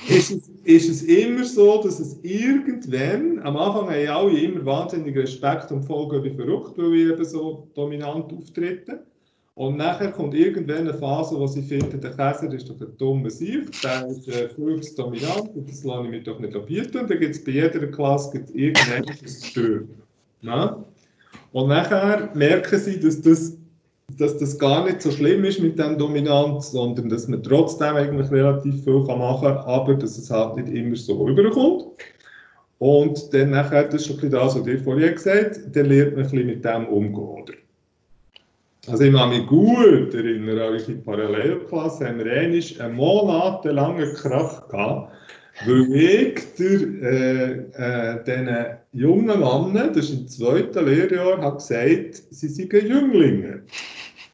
ist 0.09 0.31
es, 0.31 0.49
ist 0.65 0.91
es 0.91 1.03
immer 1.03 1.45
so, 1.45 1.83
dass 1.83 2.01
es 2.01 2.19
irgendwann, 2.23 3.41
am 3.41 3.57
Anfang 3.57 3.89
haben 3.91 4.09
alle 4.09 4.39
immer 4.39 4.65
wahnsinnig 4.65 5.17
Respekt 5.17 5.73
und 5.73 5.83
folgen 5.85 6.23
wie 6.25 6.31
verrückt, 6.31 6.77
weil 6.77 6.95
ich 6.95 7.13
eben 7.13 7.25
so 7.25 7.69
dominant 7.75 8.33
auftrete. 8.33 9.05
Und 9.57 9.77
nachher 9.77 10.11
kommt 10.11 10.35
irgendwann 10.35 10.89
eine 10.89 10.95
Phase, 10.95 11.39
wo 11.39 11.47
sie 11.47 11.63
finden, 11.63 12.01
der 12.01 12.11
Käser 12.11 12.53
ist 12.53 12.69
doch 12.69 12.81
ein 12.81 12.97
dummer 12.99 13.31
Sieg, 13.31 13.71
der 13.83 14.09
ist 14.09 14.27
äh, 14.29 14.49
völlig 14.49 14.93
dominant 14.97 15.51
und 15.55 15.69
das 15.71 15.85
lasse 15.85 16.05
ich 16.05 16.11
mir 16.11 16.23
doch 16.23 16.41
nicht 16.41 16.67
bieten. 16.67 16.99
Und 16.99 17.11
dann 17.11 17.21
gibt 17.21 17.37
es 17.37 17.45
bei 17.45 17.53
jeder 17.53 17.87
Klasse 17.87 18.33
gibt's 18.33 18.51
irgendetwas 18.51 19.39
zu 19.39 19.47
stören. 19.47 19.89
Und 21.53 21.69
nachher 21.69 22.31
merken 22.35 22.79
sie, 22.81 22.99
dass 22.99 23.23
das, 23.23 23.57
dass 24.19 24.39
das 24.39 24.59
gar 24.59 24.85
nicht 24.85 25.03
so 25.03 25.11
schlimm 25.11 25.45
ist 25.45 25.61
mit 25.61 25.79
dem 25.79 25.99
Dominanz, 25.99 26.73
sondern 26.73 27.09
dass 27.09 27.27
man 27.27 27.43
trotzdem 27.43 27.97
eigentlich 27.97 28.31
relativ 28.31 28.85
viel 28.85 29.05
kann 29.07 29.19
machen 29.19 29.49
kann, 29.49 29.59
aber 29.59 29.95
dass 29.95 30.19
es 30.19 30.31
halt 30.31 30.57
nicht 30.57 30.69
immer 30.69 30.97
so 30.97 31.29
überkommt. 31.29 31.87
Und 32.79 33.33
dann 33.33 33.51
nachher, 33.51 33.85
das 33.85 34.07
ist 34.07 34.21
schon 34.21 34.31
das, 34.31 34.59
was 34.59 34.67
ihr 34.67 34.79
vorhin 34.81 35.15
gesagt 35.15 35.57
habt, 35.57 35.77
dann 35.77 35.87
lernt 35.87 36.17
man 36.17 36.25
ein 36.25 36.31
bisschen 36.31 36.47
mit 36.47 36.65
dem 36.65 36.87
umgehen. 36.87 37.43
Oder? 37.43 37.55
Also 38.87 39.05
ich 39.05 39.15
kann 39.15 39.31
mich 39.31 39.47
gut 39.47 40.13
erinnern, 40.13 40.59
an 40.59 40.73
unsere 40.75 40.99
Parallelklasse 40.99 42.07
haben 42.07 42.19
wir 42.19 42.31
einen 42.31 42.95
monatelangen 42.95 44.15
Krach 44.15 44.69
gehabt, 44.69 45.13
weil 45.65 45.95
ich 45.95 46.41
der, 46.59 46.81
äh, 47.03 47.53
äh, 47.73 48.25
diesen 48.25 48.67
jungen 48.93 49.41
Männern, 49.41 49.95
das 49.95 50.11
ist 50.11 50.19
im 50.19 50.29
zweiten 50.29 50.85
Lehrjahr, 50.85 51.41
habe 51.41 51.57
gesagt, 51.57 52.23
sie 52.31 52.49
seien 52.49 52.87
Jünglinge. 52.87 53.63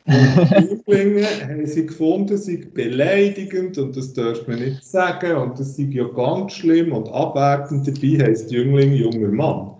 Jünglinge 0.07 1.27
haben 1.47 1.67
sie 1.67 1.87
gefunden, 1.87 2.37
sie 2.37 2.59
beleidigend 2.59 3.79
und 3.79 3.97
das 3.97 4.13
darf 4.13 4.47
man 4.49 4.59
nicht 4.59 4.85
sagen 4.85 5.37
und 5.37 5.59
das 5.59 5.77
sei 5.77 5.89
ja 5.91 6.05
ganz 6.05 6.55
schlimm 6.55 6.93
und 6.93 7.09
abwertend. 7.11 7.87
Dabei 7.87 8.27
heisst 8.27 8.51
Jüngling 8.51 8.93
junger 8.93 9.29
Mann. 9.29 9.71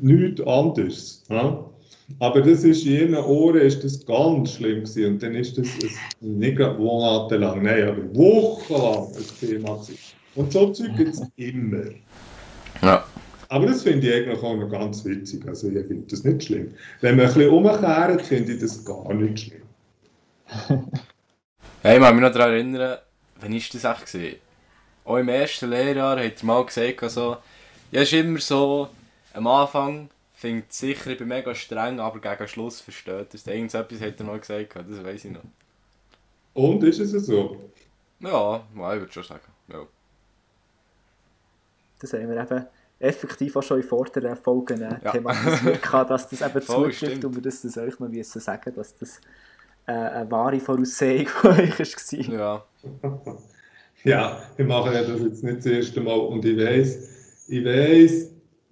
Nichts 0.00 0.40
anderes. 0.46 1.24
Ja? 1.30 1.64
Aber 2.18 2.42
das 2.42 2.64
ist 2.64 2.84
in 2.86 2.92
ihren 2.92 3.14
Ohren 3.16 3.60
ist 3.60 3.84
das 3.84 4.04
ganz 4.04 4.54
schlimm 4.54 4.80
gewesen. 4.80 5.14
Und 5.14 5.22
dann 5.22 5.34
ist 5.34 5.56
das 5.56 5.68
nicht 6.20 6.58
monatelang, 6.58 7.62
nein, 7.62 7.84
aber 7.84 8.14
wochenlang 8.14 9.08
ein 9.08 9.48
Thema 9.48 9.74
gewesen. 9.76 9.98
Und 10.34 10.52
so 10.52 10.70
Zeug 10.70 10.96
gibt 10.96 11.14
es 11.14 11.22
immer. 11.36 11.84
Ja. 12.82 13.04
Aber 13.48 13.66
das 13.66 13.82
finde 13.82 14.06
ich 14.06 14.14
eigentlich 14.14 14.42
auch 14.42 14.56
noch 14.56 14.70
ganz 14.70 15.04
witzig. 15.04 15.46
Also 15.46 15.68
ich 15.68 15.86
finde 15.86 16.04
das 16.08 16.24
nicht 16.24 16.44
schlimm. 16.44 16.68
Wenn 17.00 17.16
man 17.16 17.26
ein 17.26 17.34
bisschen 17.34 17.50
umkehrt, 17.50 18.22
finde 18.22 18.52
ich 18.52 18.60
das 18.60 18.84
gar 18.84 19.12
nicht 19.12 19.40
schlimm. 19.40 19.59
ja, 21.82 21.94
ich 21.94 22.00
kann 22.00 22.14
mich 22.14 22.22
noch 22.22 22.32
daran 22.32 22.52
erinnern, 22.52 22.98
wann 23.40 23.52
ist 23.52 23.74
das 23.74 23.84
echt? 23.84 24.38
Auch 25.04 25.16
im 25.16 25.28
ersten 25.28 25.70
Lehrjahr 25.70 26.22
hat 26.22 26.40
er 26.40 26.44
mal 26.44 26.64
gesagt, 26.64 27.02
also, 27.02 27.38
ja, 27.90 28.02
es 28.02 28.12
ist 28.12 28.18
immer 28.18 28.38
so, 28.38 28.88
am 29.32 29.46
Anfang 29.46 30.08
finde 30.40 30.64
es 30.68 30.78
sicher, 30.78 31.10
ich 31.10 31.18
bin 31.18 31.28
mega 31.28 31.54
streng, 31.54 32.00
aber 32.00 32.18
gegen 32.18 32.48
Schluss 32.48 32.80
versteht 32.80 33.34
er 33.46 33.54
Irgendetwas 33.54 34.00
hat 34.00 34.18
er 34.18 34.24
noch 34.24 34.40
gesagt, 34.40 34.76
das 34.76 35.04
weiß 35.04 35.24
ich 35.26 35.32
noch. 35.32 35.42
Und 36.54 36.82
ist 36.82 36.98
es 36.98 37.26
so? 37.26 37.70
Ja, 38.20 38.64
ich 38.74 38.76
würde 38.76 39.12
schon 39.12 39.22
sagen. 39.22 39.52
Ja. 39.68 39.86
Das 41.98 42.12
haben 42.14 42.28
wir 42.28 42.42
eben 42.42 42.66
effektiv 42.98 43.56
auch 43.56 43.62
schon 43.62 43.80
in 43.80 43.86
vorderen 43.86 44.36
Folgen 44.36 44.80
äh, 44.80 44.98
ja. 45.04 45.12
thematisiert, 45.12 45.84
dass 45.92 46.28
das 46.28 46.40
eben 46.40 46.62
zutrifft 46.66 47.24
und 47.24 47.34
wir 47.34 47.42
das, 47.42 47.62
das 47.62 47.76
euch 47.76 47.98
noch 47.98 48.08
müssen 48.08 48.40
sagen 48.40 48.74
dass 48.74 48.96
das 48.96 49.20
eine 49.90 50.30
wahre 50.30 50.60
Voraussehung 50.60 51.26
von 51.26 51.50
euch 51.58 51.78
war. 51.78 52.66
Ja. 53.02 53.24
ja, 54.04 54.42
wir 54.56 54.64
machen 54.64 54.92
ja 54.92 55.02
das 55.02 55.20
jetzt 55.20 55.44
nicht 55.44 55.58
das 55.58 55.66
erste 55.66 56.00
Mal 56.00 56.18
und 56.18 56.44
ich 56.44 56.56
weiß, 56.56 57.46
ich 57.48 57.64
weiß, 57.64 58.30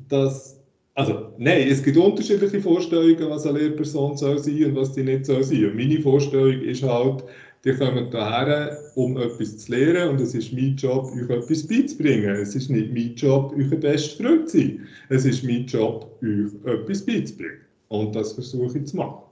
dass 0.09 0.59
also, 0.99 1.33
nein, 1.39 1.69
es 1.69 1.81
gibt 1.81 1.97
unterschiedliche 1.97 2.61
Vorstellungen, 2.61 3.31
was 3.31 3.47
eine 3.47 3.61
Lehrperson 3.61 4.17
soll 4.17 4.37
sein 4.41 4.65
und 4.65 4.75
was 4.75 4.97
sie 4.97 5.05
nicht 5.05 5.27
soll 5.27 5.45
sein. 5.45 5.67
Und 5.67 5.77
meine 5.77 6.01
Vorstellung 6.01 6.61
ist 6.61 6.83
halt, 6.83 7.23
die 7.65 7.73
kommen 7.73 8.11
hierher, 8.11 8.77
um 8.97 9.17
etwas 9.17 9.59
zu 9.59 9.71
lernen 9.71 10.11
und 10.11 10.21
es 10.21 10.35
ist 10.35 10.53
mein 10.53 10.75
Job, 10.75 11.05
euch 11.13 11.31
etwas 11.31 11.65
beizubringen. 11.69 12.35
Es 12.35 12.57
ist 12.57 12.69
nicht 12.69 12.93
mein 12.93 13.15
Job, 13.15 13.55
euch 13.57 13.71
ein 13.71 13.79
bester 13.79 14.25
Freund 14.25 14.49
zu 14.49 14.59
sein. 14.59 14.89
Es 15.09 15.25
ist 15.25 15.45
mein 15.45 15.67
Job, 15.67 16.19
euch 16.21 16.53
etwas 16.65 17.07
beizubringen. 17.07 17.61
Und 17.87 18.17
das 18.17 18.33
versuche 18.33 18.79
ich 18.79 18.87
zu 18.87 18.97
machen. 18.97 19.23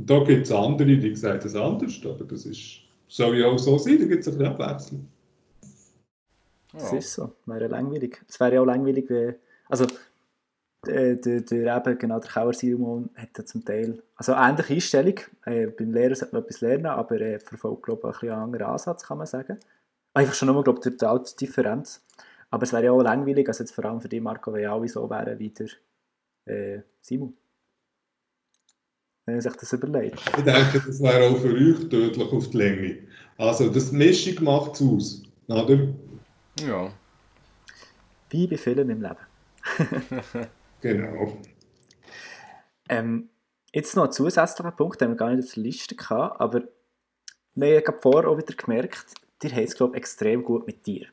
Und 0.00 0.08
da 0.08 0.24
gibt 0.24 0.46
es 0.46 0.50
andere, 0.50 0.96
die 0.96 1.14
sagen 1.14 1.40
das 1.42 1.54
anders, 1.54 2.00
aber 2.06 2.24
das 2.24 2.46
ist, 2.46 2.80
soll 3.06 3.36
ja 3.36 3.48
auch 3.48 3.58
so 3.58 3.76
sein, 3.76 3.98
da 3.98 4.06
gibt 4.06 4.22
es 4.22 4.28
ein 4.28 4.38
bisschen 4.38 4.52
Abwechslung. 4.54 5.06
Das 6.72 6.90
ist 6.94 7.12
so, 7.12 7.34
wäre 7.44 7.66
langweilig. 7.66 8.18
Es 8.26 8.40
wäre 8.40 8.54
ja 8.54 8.60
auch 8.62 8.64
langweilig, 8.64 9.10
wenn, 9.10 9.34
also 9.68 9.84
äh, 10.86 11.16
der, 11.16 11.42
der, 11.42 11.76
eben, 11.76 11.98
genau, 11.98 12.18
der 12.18 12.30
Kauer 12.30 12.54
Simon 12.54 13.10
hat 13.14 13.36
ja 13.36 13.44
zum 13.44 13.62
Teil, 13.62 14.02
also 14.16 14.32
ähnliche 14.32 14.72
Einstellung, 14.72 15.20
äh, 15.44 15.66
beim 15.66 15.92
Lehrer 15.92 16.14
sollte 16.14 16.34
man 16.34 16.44
etwas 16.44 16.62
lernen, 16.62 16.86
aber 16.86 17.20
er 17.20 17.38
verfolgt, 17.38 17.82
glaube 17.82 18.00
ich, 18.00 18.04
ein 18.06 18.12
bisschen 18.12 18.30
einen 18.30 18.42
anderen 18.42 18.66
Ansatz, 18.68 19.02
kann 19.02 19.18
man 19.18 19.26
sagen. 19.26 19.58
Einfach 20.14 20.32
schon 20.32 20.48
nur, 20.48 20.64
glaube 20.64 20.80
ich, 20.82 20.96
die 20.96 21.04
Altdifferenz. 21.04 22.02
Aber 22.48 22.62
es 22.62 22.72
wäre 22.72 22.84
ja 22.84 22.92
auch 22.92 23.02
langweilig, 23.02 23.46
also 23.48 23.64
jetzt 23.64 23.74
vor 23.74 23.84
allem 23.84 24.00
für 24.00 24.08
dich, 24.08 24.22
Marco, 24.22 24.50
wenn 24.50 24.66
alle 24.66 24.88
so 24.88 25.10
wären 25.10 25.38
wie 25.38 25.50
der 25.50 25.68
äh, 26.46 26.80
Simon. 27.02 27.36
Wenn 29.26 29.34
man 29.36 29.42
sich 29.42 29.52
das 29.52 29.72
überlegt. 29.72 30.20
Ich 30.36 30.44
denke, 30.44 30.82
das 30.86 31.00
wäre 31.00 31.28
auch 31.30 31.38
für 31.38 31.52
euch 31.52 31.88
tödlich 31.88 32.32
auf 32.32 32.50
die 32.50 32.56
Länge. 32.56 32.98
Also, 33.38 33.68
das 33.70 33.92
Mischung 33.92 34.44
macht 34.44 34.74
es 34.74 34.82
aus, 34.82 35.22
oder? 35.46 35.88
Ja. 36.66 36.92
Wie 38.30 38.46
bei 38.46 38.56
vielen 38.56 38.90
im 38.90 39.02
Leben. 39.02 39.16
Genau. 40.80 41.36
Ähm, 42.88 43.28
jetzt 43.72 43.94
noch 43.96 44.04
ein 44.04 44.12
zusätzlicher 44.12 44.70
Punkt, 44.72 45.00
den 45.00 45.10
wir 45.10 45.16
gar 45.16 45.30
nicht 45.30 45.46
auf 45.46 45.54
der 45.54 45.62
Liste 45.62 45.94
hatten, 46.08 46.40
aber 46.40 46.62
wir 47.54 47.82
haben 47.86 47.98
vorher 48.00 48.30
auch 48.30 48.38
wieder 48.38 48.54
gemerkt, 48.54 49.14
ihr 49.42 49.50
habt 49.50 49.68
es, 49.68 49.74
glaube 49.74 49.94
ich, 49.94 49.98
extrem 49.98 50.42
gut 50.42 50.66
mit 50.66 50.86
dir. 50.86 51.06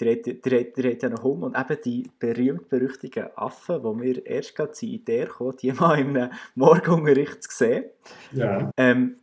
Habt 0.00 1.02
ja 1.02 1.08
noch 1.08 1.22
Hund 1.22 1.44
und 1.44 1.56
eben 1.56 1.78
die 1.84 2.10
berühmt-berüchtigten 2.18 3.28
Affen, 3.36 3.82
die 3.82 4.02
wir 4.02 4.26
erst 4.26 4.56
gerade 4.56 4.72
zur 4.72 4.88
Idee 4.88 5.26
kamen, 5.26 5.56
die 5.60 5.72
mal 5.72 5.98
im 5.98 6.30
Morgenunterricht 6.54 7.42
zu 7.44 7.56
sehen. 7.56 7.84
Ja. 8.32 8.70
Ähm, 8.76 9.16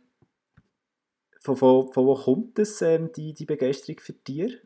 von, 1.40 1.56
von, 1.56 1.92
von 1.92 2.06
wo 2.06 2.14
kommt 2.14 2.58
das, 2.58 2.80
ähm, 2.82 3.10
die, 3.14 3.34
die 3.34 3.44
Begeisterung 3.44 4.00
für 4.00 4.14
Tiere? 4.14 4.58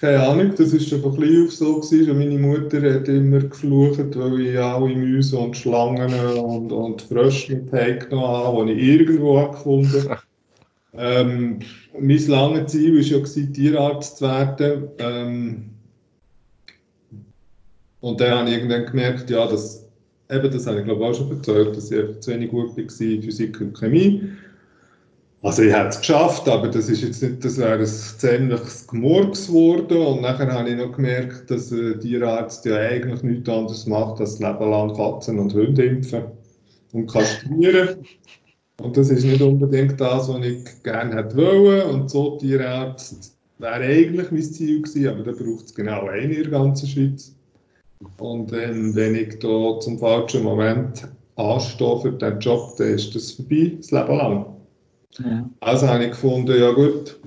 Keine 0.00 0.26
Ahnung, 0.26 0.54
das 0.56 0.72
war 0.72 0.80
schon 0.80 1.02
von 1.02 1.14
klein 1.14 1.44
auf 1.44 1.52
so. 1.52 1.78
Gewesen. 1.78 2.18
Meine 2.18 2.38
Mutter 2.38 2.94
hat 2.94 3.06
immer 3.06 3.40
geflucht, 3.40 4.18
weil 4.18 4.40
ich 4.40 4.58
alle 4.58 4.96
Mäuse 4.96 5.38
und 5.38 5.56
Schlangen 5.56 6.12
und, 6.38 6.72
und 6.72 7.02
Frösche 7.02 7.56
mit 7.56 7.70
genommen 7.70 8.26
habe, 8.26 8.66
die 8.66 8.72
ich 8.72 9.00
irgendwo 9.00 9.46
gefunden 9.50 10.08
habe. 10.08 10.22
Ähm, 10.92 11.60
mein 11.98 12.26
langes 12.26 12.72
Ziel 12.72 12.96
war 12.96 13.02
ja, 13.02 13.46
Tierarzt 13.52 14.16
zu 14.18 14.24
werden. 14.24 14.88
Ähm, 14.98 15.70
und 18.00 18.20
dann 18.20 18.38
habe 18.38 18.48
ich 18.48 18.56
irgendwann 18.56 18.86
gemerkt, 18.86 19.30
ja, 19.30 19.46
dass, 19.46 19.86
eben, 20.30 20.50
das 20.50 20.66
habe 20.66 20.80
ich 20.80 20.84
glaube 20.84 21.04
auch 21.04 21.14
schon 21.14 21.30
erzählt, 21.30 21.76
dass 21.76 21.90
ich 21.90 22.20
zu 22.20 22.30
wenig 22.32 22.50
gut 22.50 22.76
war 22.76 22.78
in 22.78 23.22
Physik 23.22 23.60
und 23.60 23.78
Chemie. 23.78 24.30
Also 25.42 25.62
ich 25.62 25.72
habe 25.72 25.88
es 25.88 25.98
geschafft, 25.98 26.46
aber 26.48 26.68
das 26.68 26.90
ist 26.90 27.02
jetzt 27.02 27.22
nicht, 27.22 27.42
das 27.42 27.56
wäre 27.56 27.78
ein 27.78 27.86
ziemliches 27.86 28.86
Gemurks 28.86 29.46
geworden 29.46 29.96
und 29.96 30.20
nachher 30.20 30.52
habe 30.52 30.68
ich 30.68 30.76
noch 30.76 30.92
gemerkt, 30.92 31.50
dass 31.50 31.70
ein 31.70 31.98
Tierarzt 31.98 32.66
ja 32.66 32.76
eigentlich 32.76 33.22
nichts 33.22 33.48
anderes 33.48 33.86
macht, 33.86 34.20
als 34.20 34.38
das 34.38 34.40
Leben 34.40 34.70
lang 34.70 34.94
Katzen 34.94 35.38
und 35.38 35.54
Hunde 35.54 35.82
impfen 35.82 36.24
und 36.92 37.10
kastrieren. 37.10 38.04
Und 38.80 38.96
das 38.96 39.10
ist 39.10 39.24
nicht 39.24 39.42
unbedingt 39.42 40.00
das, 40.00 40.28
was 40.28 40.44
ich 40.44 40.82
gerne 40.82 41.14
hätte 41.16 41.36
wollen 41.36 41.90
und 41.90 42.10
so 42.10 42.38
Tierarzt 42.38 43.36
wäre 43.58 43.74
eigentlich 43.74 44.30
mein 44.30 44.42
Ziel 44.42 44.82
gewesen, 44.82 45.08
aber 45.08 45.22
da 45.22 45.32
braucht 45.32 45.66
es 45.66 45.74
genau 45.74 46.08
einen 46.08 46.32
in 46.32 46.42
der 46.44 46.50
ganzen 46.50 46.88
Schweiz. 46.88 47.34
Und 48.18 48.52
ähm, 48.54 48.94
wenn 48.94 49.14
ich 49.14 49.38
da 49.38 49.78
zum 49.80 49.98
falschen 49.98 50.44
Moment 50.44 51.06
anstehe 51.36 52.00
für 52.00 52.12
diesen 52.12 52.40
Job, 52.40 52.76
dann 52.78 52.94
ist 52.94 53.14
das 53.14 53.32
vorbei, 53.32 53.72
das 53.76 53.90
Leben 53.90 54.16
lang. 54.16 54.46
Ja. 55.18 55.50
Also 55.60 55.86
habe 55.86 56.04
ich 56.04 56.10
gefunden, 56.12 56.58
ja 56.58 56.72
gut, 56.72 57.20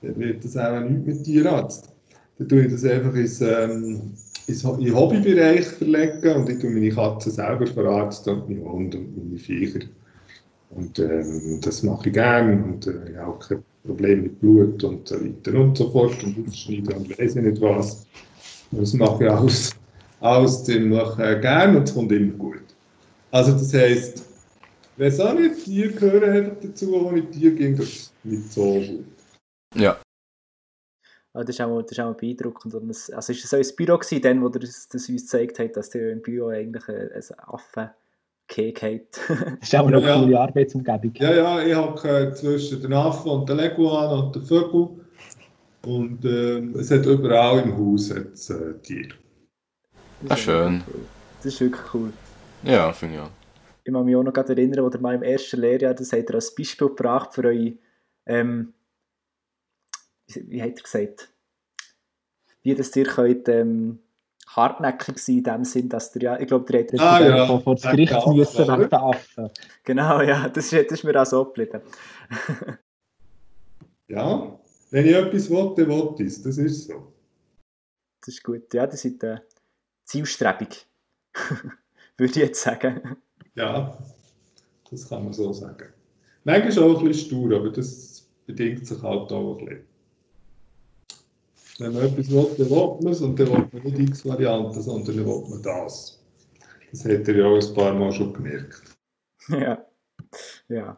dann 0.00 0.18
wird 0.18 0.44
das 0.44 0.56
auch 0.56 0.80
nicht 0.80 1.06
mit 1.06 1.24
Tierarzt. 1.24 1.92
Dann 2.38 2.48
tue 2.48 2.64
ich 2.64 2.72
das 2.72 2.84
einfach 2.84 3.14
ins, 3.14 3.42
ähm, 3.42 4.12
ins 4.46 4.64
in 4.64 4.94
Hobbybereich 4.94 5.66
verlegen 5.66 6.36
und 6.36 6.48
ich 6.48 6.58
tue 6.58 6.70
meine 6.70 6.88
Katze 6.88 7.30
selber 7.30 7.66
verarzten 7.66 8.40
und 8.40 8.48
meine 8.48 8.64
Hunde 8.64 8.98
und 8.98 9.28
meine 9.28 9.38
Viecher. 9.38 9.80
Und 10.70 10.98
ähm, 10.98 11.60
das 11.62 11.82
mache 11.82 12.08
ich 12.08 12.14
gerne 12.14 12.62
und 12.64 12.86
äh, 12.86 13.10
ich 13.10 13.16
habe 13.16 13.32
auch 13.32 13.38
kein 13.38 13.62
Problem 13.86 14.22
mit 14.22 14.40
Blut 14.40 14.82
und 14.82 15.06
so 15.06 15.16
weiter 15.16 15.58
und 15.58 15.76
so 15.78 15.90
fort 15.90 16.22
und 16.24 16.46
aufschneiden 16.46 16.94
und 16.94 17.18
weiß 17.18 17.36
ich 17.36 17.42
nicht 17.42 17.60
was. 17.60 18.06
Das 18.72 18.92
mache 18.94 19.24
ich 19.24 19.30
alles, 19.30 19.76
alles 20.20 20.64
ziemlich 20.64 21.18
äh, 21.18 21.38
gerne 21.40 21.78
und 21.78 21.88
es 21.88 21.94
kommt 21.94 22.10
immer 22.10 22.32
gut. 22.32 22.62
Also 23.30 23.52
das 23.52 23.72
heisst, 23.72 24.24
Weiß 24.96 25.18
auch 25.20 25.34
nicht, 25.34 25.64
Tiere 25.64 25.92
gehören 25.92 26.30
einfach 26.30 26.56
dazu, 26.62 26.96
aber 27.00 27.10
mit 27.10 27.32
Tieren 27.32 27.56
ging 27.56 27.76
das 27.76 28.12
nicht 28.22 28.52
so 28.52 28.74
gut. 28.74 29.04
Ja. 29.74 30.00
Das 31.32 31.48
ist 31.48 31.60
auch, 31.60 31.82
das 31.82 31.92
ist 31.92 32.00
auch 32.00 32.16
beeindruckend. 32.16 32.74
Und 32.74 32.90
es, 32.90 33.10
also 33.10 33.32
ist 33.32 33.42
es 33.42 33.50
so 33.50 33.56
ein 33.56 33.76
Büro 33.76 33.98
gewesen, 33.98 34.22
dann, 34.22 34.40
wo 34.40 34.48
das, 34.48 34.86
das 34.86 35.08
uns 35.08 35.22
gezeigt 35.22 35.58
hat, 35.58 35.76
dass 35.76 35.90
der 35.90 36.12
im 36.12 36.22
Büro 36.22 36.48
eigentlich 36.48 36.88
ein, 36.88 37.10
ein 37.10 37.38
Affe 37.38 37.90
Kek 38.54 38.82
hat. 38.82 39.20
das 39.60 39.68
ist 39.68 39.74
auch 39.74 39.86
eine 39.88 40.00
ja, 40.00 40.20
coole 40.20 40.40
Arbeitsumgebung. 40.40 41.12
Ja, 41.16 41.34
ja, 41.34 41.62
ich 41.66 41.74
habe 41.74 42.32
zwischen 42.34 42.80
den 42.80 42.92
Affen 42.92 43.30
und 43.30 43.48
den 43.48 43.56
Leguan 43.56 44.26
und 44.26 44.36
den 44.36 44.42
Vögeln 44.42 45.00
und 45.84 46.24
äh, 46.24 46.60
es 46.78 46.90
hat 46.90 47.04
überall 47.04 47.60
im 47.60 47.76
Haus 47.76 48.10
jetzt, 48.10 48.50
äh, 48.50 48.74
Tiere. 48.82 49.16
Das 50.22 50.38
ist 50.38 50.44
schön. 50.44 50.82
Cool. 50.86 51.00
Das 51.42 51.46
ist 51.52 51.60
wirklich 51.60 51.94
cool. 51.94 52.12
Ja, 52.62 52.92
finde 52.92 53.16
ich 53.16 53.20
auch. 53.20 53.30
Ich 53.82 53.92
kann 53.92 54.04
mich 54.04 54.16
auch 54.16 54.22
noch 54.22 54.34
erinnern, 54.34 54.84
als 54.84 54.94
ihr 54.94 55.00
mal 55.00 55.14
im 55.14 55.22
ersten 55.22 55.60
Lehrjahr, 55.60 55.92
das 55.92 56.12
habt 56.12 56.30
ihr 56.30 56.34
als 56.36 56.54
Beispiel 56.54 56.88
gebracht 56.88 57.34
für 57.34 57.44
eure, 57.44 57.74
ähm, 58.24 58.72
wie, 60.28 60.50
wie 60.50 60.62
habt 60.62 60.78
ihr 60.78 60.82
gesagt, 60.82 61.28
wie 62.62 62.74
das 62.74 62.96
ihr 62.96 63.04
könnt, 63.04 63.48
ähm, 63.48 63.98
hartnäckig 64.48 65.18
sein 65.18 65.38
in 65.38 65.44
dem 65.44 65.64
Sinn, 65.64 65.88
dass 65.88 66.14
ihr 66.16 66.22
ja, 66.22 66.40
ich 66.40 66.46
glaube, 66.46 66.72
ihr 66.72 66.80
hättet 66.80 67.00
ah, 67.00 67.20
ja. 67.20 67.46
vor, 67.46 67.60
vor 67.60 67.74
das 67.74 67.90
Gericht 67.90 68.26
müssen 68.26 68.68
wegen 68.68 68.88
der 68.90 69.02
Affen. 69.02 69.50
Genau, 69.84 70.20
ja, 70.22 70.48
das 70.48 70.72
ist, 70.72 70.90
das 70.90 70.98
ist 70.98 71.04
mir 71.04 71.20
auch 71.20 71.26
so 71.26 71.44
geblieben. 71.44 71.80
ja, 74.08 74.58
wenn 74.90 75.06
ich 75.06 75.14
etwas 75.14 75.50
will, 75.50 75.74
dann 75.76 75.88
will 75.88 76.14
ich 76.18 76.26
es, 76.26 76.42
das 76.42 76.58
ist 76.58 76.86
so. 76.86 77.12
Das 78.20 78.34
ist 78.34 78.42
gut, 78.42 78.72
ja, 78.72 78.86
das 78.86 79.04
ist 79.04 79.22
äh, 79.22 79.38
zielstrebig, 80.04 80.86
würde 82.16 82.32
ich 82.32 82.36
jetzt 82.36 82.62
sagen. 82.62 83.16
Ja, 83.54 83.98
das 84.90 85.08
kann 85.08 85.24
man 85.24 85.32
so 85.32 85.52
sagen. 85.52 85.92
Manchmal 86.44 86.84
auch 86.84 86.98
ein 87.00 87.08
bisschen 87.08 87.26
stur, 87.26 87.56
aber 87.56 87.70
das 87.70 88.28
bedingt 88.46 88.86
sich 88.86 89.02
halt 89.02 89.32
auch 89.32 89.58
ein 89.58 89.64
bisschen. 89.64 89.93
Wenn 91.78 91.92
man 91.92 92.04
etwas 92.04 92.30
will, 92.30 92.54
dann 92.56 92.70
will 92.70 92.98
man 93.02 93.12
es 93.12 93.20
und 93.20 93.38
dann 93.38 93.48
will 93.48 93.68
man 93.72 93.82
nicht 93.82 94.10
x 94.10 94.24
Varianten, 94.24 94.80
sondern 94.80 95.16
dann 95.16 95.26
will 95.26 95.44
man 95.48 95.62
das. 95.62 96.22
Das 96.92 97.04
hat 97.04 97.26
er 97.26 97.36
ja 97.36 97.46
auch 97.46 97.60
ein 97.60 97.74
paar 97.74 97.94
Mal 97.94 98.12
schon 98.12 98.32
gemerkt. 98.32 98.82
Ja, 99.48 99.84
ja. 100.68 100.96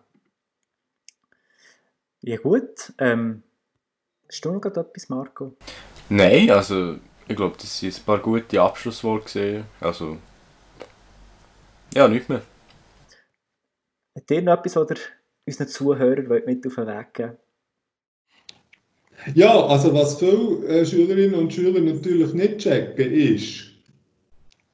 Ja 2.20 2.36
gut, 2.36 2.92
ähm, 2.98 3.42
hast 4.28 4.44
du 4.44 4.52
noch 4.52 4.64
etwas, 4.64 5.08
Marco? 5.08 5.56
Nein, 6.08 6.48
also 6.50 6.98
ich 7.26 7.34
glaube, 7.34 7.56
das 7.58 7.76
sind 7.76 7.98
ein 7.98 8.04
paar 8.04 8.20
gute 8.20 8.60
Abschlussworte 8.62 9.24
gesehen. 9.24 9.64
Also, 9.80 10.18
ja, 11.92 12.06
nicht 12.06 12.28
mehr. 12.28 12.42
Hat 14.14 14.30
ihr 14.30 14.42
noch 14.42 14.58
etwas, 14.58 14.76
oder 14.76 14.94
unseren 15.44 15.68
Zuhörern 15.68 16.44
mit 16.46 16.64
auf 16.64 16.74
den 16.76 16.86
Weg 16.86 17.14
geben 17.14 17.36
Ja, 19.34 19.66
also 19.66 19.92
was 19.92 20.18
viele 20.18 20.66
äh, 20.68 20.86
Schülerinnen 20.86 21.34
und 21.34 21.52
Schüler 21.52 21.80
natürlich 21.80 22.32
nicht 22.34 22.58
checken, 22.58 23.12
ist, 23.12 23.66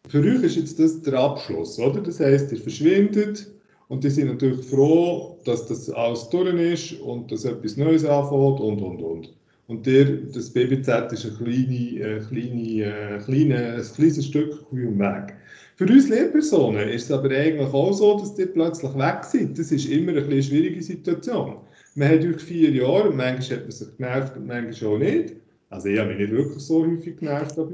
für 0.08 0.20
euch 0.20 0.42
ist 0.42 0.56
jetzt 0.56 0.78
das 0.78 1.00
der 1.02 1.14
Abschluss, 1.14 1.78
oder? 1.78 2.00
Das 2.00 2.20
heisst, 2.20 2.52
ihr 2.52 2.58
verschwindet 2.58 3.50
und 3.88 4.04
die 4.04 4.10
sind 4.10 4.28
natürlich 4.28 4.66
froh, 4.66 5.38
dass 5.44 5.66
das 5.66 5.88
alles 5.90 6.28
durch 6.28 6.54
ist 6.54 7.00
und 7.00 7.32
dass 7.32 7.44
etwas 7.44 7.76
Neues 7.76 8.04
anfängt 8.04 8.60
und, 8.60 8.82
und, 8.82 9.02
und. 9.02 9.32
Und 9.68 9.86
der, 9.86 10.04
das 10.04 10.50
BBZ 10.50 11.12
ist 11.12 11.24
ein, 11.24 11.36
kleine, 11.36 12.00
äh, 12.00 12.20
kleine, 12.28 13.16
äh, 13.16 13.18
kleine, 13.24 13.74
ein 13.74 13.82
kleines 13.94 14.26
Stück 14.26 14.66
im 14.72 14.98
Weg. 14.98 15.34
Für 15.76 15.84
uns 15.84 16.08
Lehrpersonen 16.08 16.88
ist 16.90 17.04
es 17.04 17.10
aber 17.10 17.30
eigentlich 17.30 17.72
auch 17.72 17.92
so, 17.92 18.18
dass 18.18 18.34
die 18.34 18.46
plötzlich 18.46 18.94
weg 18.94 19.24
sind. 19.24 19.58
Das 19.58 19.72
ist 19.72 19.86
immer 19.86 20.12
eine 20.12 20.42
schwierige 20.42 20.82
Situation. 20.82 21.56
Man 21.94 22.08
hat 22.08 22.22
durch 22.22 22.42
vier 22.42 22.70
Jahre, 22.70 23.10
und 23.10 23.16
manchmal 23.16 23.58
hat 23.58 23.64
man 23.64 23.72
sich 23.72 23.96
genervt 23.96 24.36
und 24.36 24.46
manchmal 24.46 24.90
auch 24.92 24.98
nicht. 24.98 25.34
Also 25.70 25.88
ich 25.88 25.98
habe 25.98 26.10
mich 26.10 26.18
nicht 26.18 26.32
wirklich 26.32 26.62
so 26.62 26.86
häufig 26.86 27.16
genervt 27.18 27.58
euch. 27.58 27.70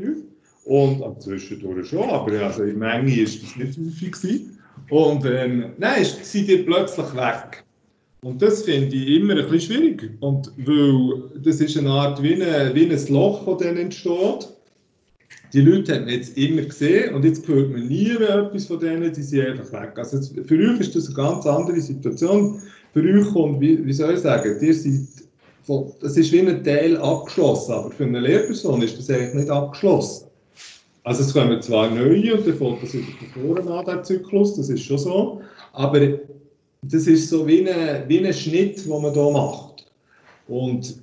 Und 0.65 1.03
am 1.03 1.19
Zwischendurch 1.21 1.89
schon, 1.89 2.09
aber 2.11 2.33
also 2.43 2.63
in 2.63 2.79
Menge 2.79 3.21
ist 3.21 3.43
das 3.43 3.57
nicht 3.57 3.79
häufig. 3.79 4.43
Und 4.91 5.25
ähm, 5.25 5.73
nein, 5.79 6.05
sind 6.05 6.49
die 6.49 6.59
plötzlich 6.59 7.15
weg. 7.15 7.65
Und 8.23 8.43
das 8.43 8.65
finde 8.65 8.95
ich 8.95 9.21
immer 9.21 9.37
ein 9.37 9.49
bisschen 9.49 9.77
schwierig. 9.77 10.11
Und 10.21 10.53
weil 10.59 11.23
das 11.43 11.61
ist 11.61 11.77
eine 11.77 11.91
Art 11.91 12.23
wie, 12.23 12.35
eine, 12.35 12.75
wie 12.75 12.91
ein 12.91 13.09
Loch, 13.09 13.47
das 13.47 13.67
dann 13.67 13.77
entsteht. 13.77 14.49
Die 15.53 15.61
Leute 15.63 15.95
haben 15.95 16.09
jetzt 16.09 16.37
immer 16.37 16.63
gesehen 16.63 17.15
und 17.15 17.25
jetzt 17.25 17.49
hört 17.49 17.71
man 17.71 17.89
nie 17.89 18.15
mehr 18.19 18.37
etwas 18.37 18.67
von 18.67 18.79
denen, 18.81 19.11
die 19.11 19.23
sind 19.23 19.47
einfach 19.47 19.73
weg. 19.73 19.93
Also 19.97 20.21
für 20.45 20.55
euch 20.57 20.81
ist 20.81 20.95
das 20.95 21.07
eine 21.07 21.15
ganz 21.15 21.47
andere 21.47 21.81
Situation. 21.81 22.61
Für 22.93 23.03
euch 23.03 23.33
kommt, 23.33 23.61
wie, 23.61 23.85
wie 23.85 23.93
soll 23.93 24.15
ich 24.15 24.21
sagen, 24.21 24.57
ihr 24.61 24.75
seid, 24.75 25.01
das 26.01 26.17
ist 26.17 26.33
wie 26.33 26.41
ein 26.41 26.65
Teil 26.65 26.97
abgeschlossen, 26.97 27.73
aber 27.73 27.91
für 27.91 28.05
eine 28.05 28.21
Lehrperson 28.21 28.83
ist 28.83 28.99
das 28.99 29.11
eigentlich 29.11 29.35
nicht 29.35 29.51
abgeschlossen. 29.51 30.27
Also 31.05 31.23
es 31.23 31.33
kommen 31.33 31.61
zwar 31.63 31.91
neue 31.91 32.35
und 32.35 32.47
dann 32.47 32.57
fängt 32.57 32.83
das 32.83 32.93
die 32.93 33.05
Foren 33.33 33.69
an, 33.69 33.85
der 33.85 34.03
Zyklus, 34.03 34.57
das 34.57 34.69
ist 34.69 34.83
schon 34.83 34.99
so, 34.99 35.41
aber 35.73 36.19
das 36.83 37.07
ist 37.07 37.29
so 37.29 37.47
wie 37.47 37.69
ein, 37.69 38.09
wie 38.09 38.27
ein 38.27 38.33
Schnitt, 38.33 38.85
den 38.85 39.03
man 39.03 39.13
hier 39.13 39.31
macht. 39.31 39.87
Und 40.49 40.99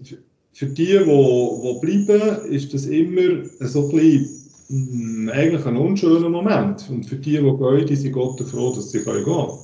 für 0.54 0.68
die, 0.68 0.86
die, 0.86 1.04
die 1.04 1.80
bleiben, 2.06 2.46
ist 2.50 2.74
das 2.74 2.86
immer 2.86 3.44
so 3.60 3.90
ein 3.90 3.96
bisschen, 3.96 4.30
hm, 4.68 5.30
eigentlich 5.34 5.66
ein 5.66 5.78
unschöner 5.78 6.30
Moment. 6.30 6.86
Und 6.90 7.06
für 7.06 7.18
die, 7.18 7.38
die 7.38 7.42
gehen, 7.42 7.86
die 7.86 7.96
sind 7.96 8.14
Gott 8.14 8.40
froh, 8.42 8.74
dass 8.74 8.92
sie 8.92 9.04
gehen 9.04 9.24
können. 9.24 9.60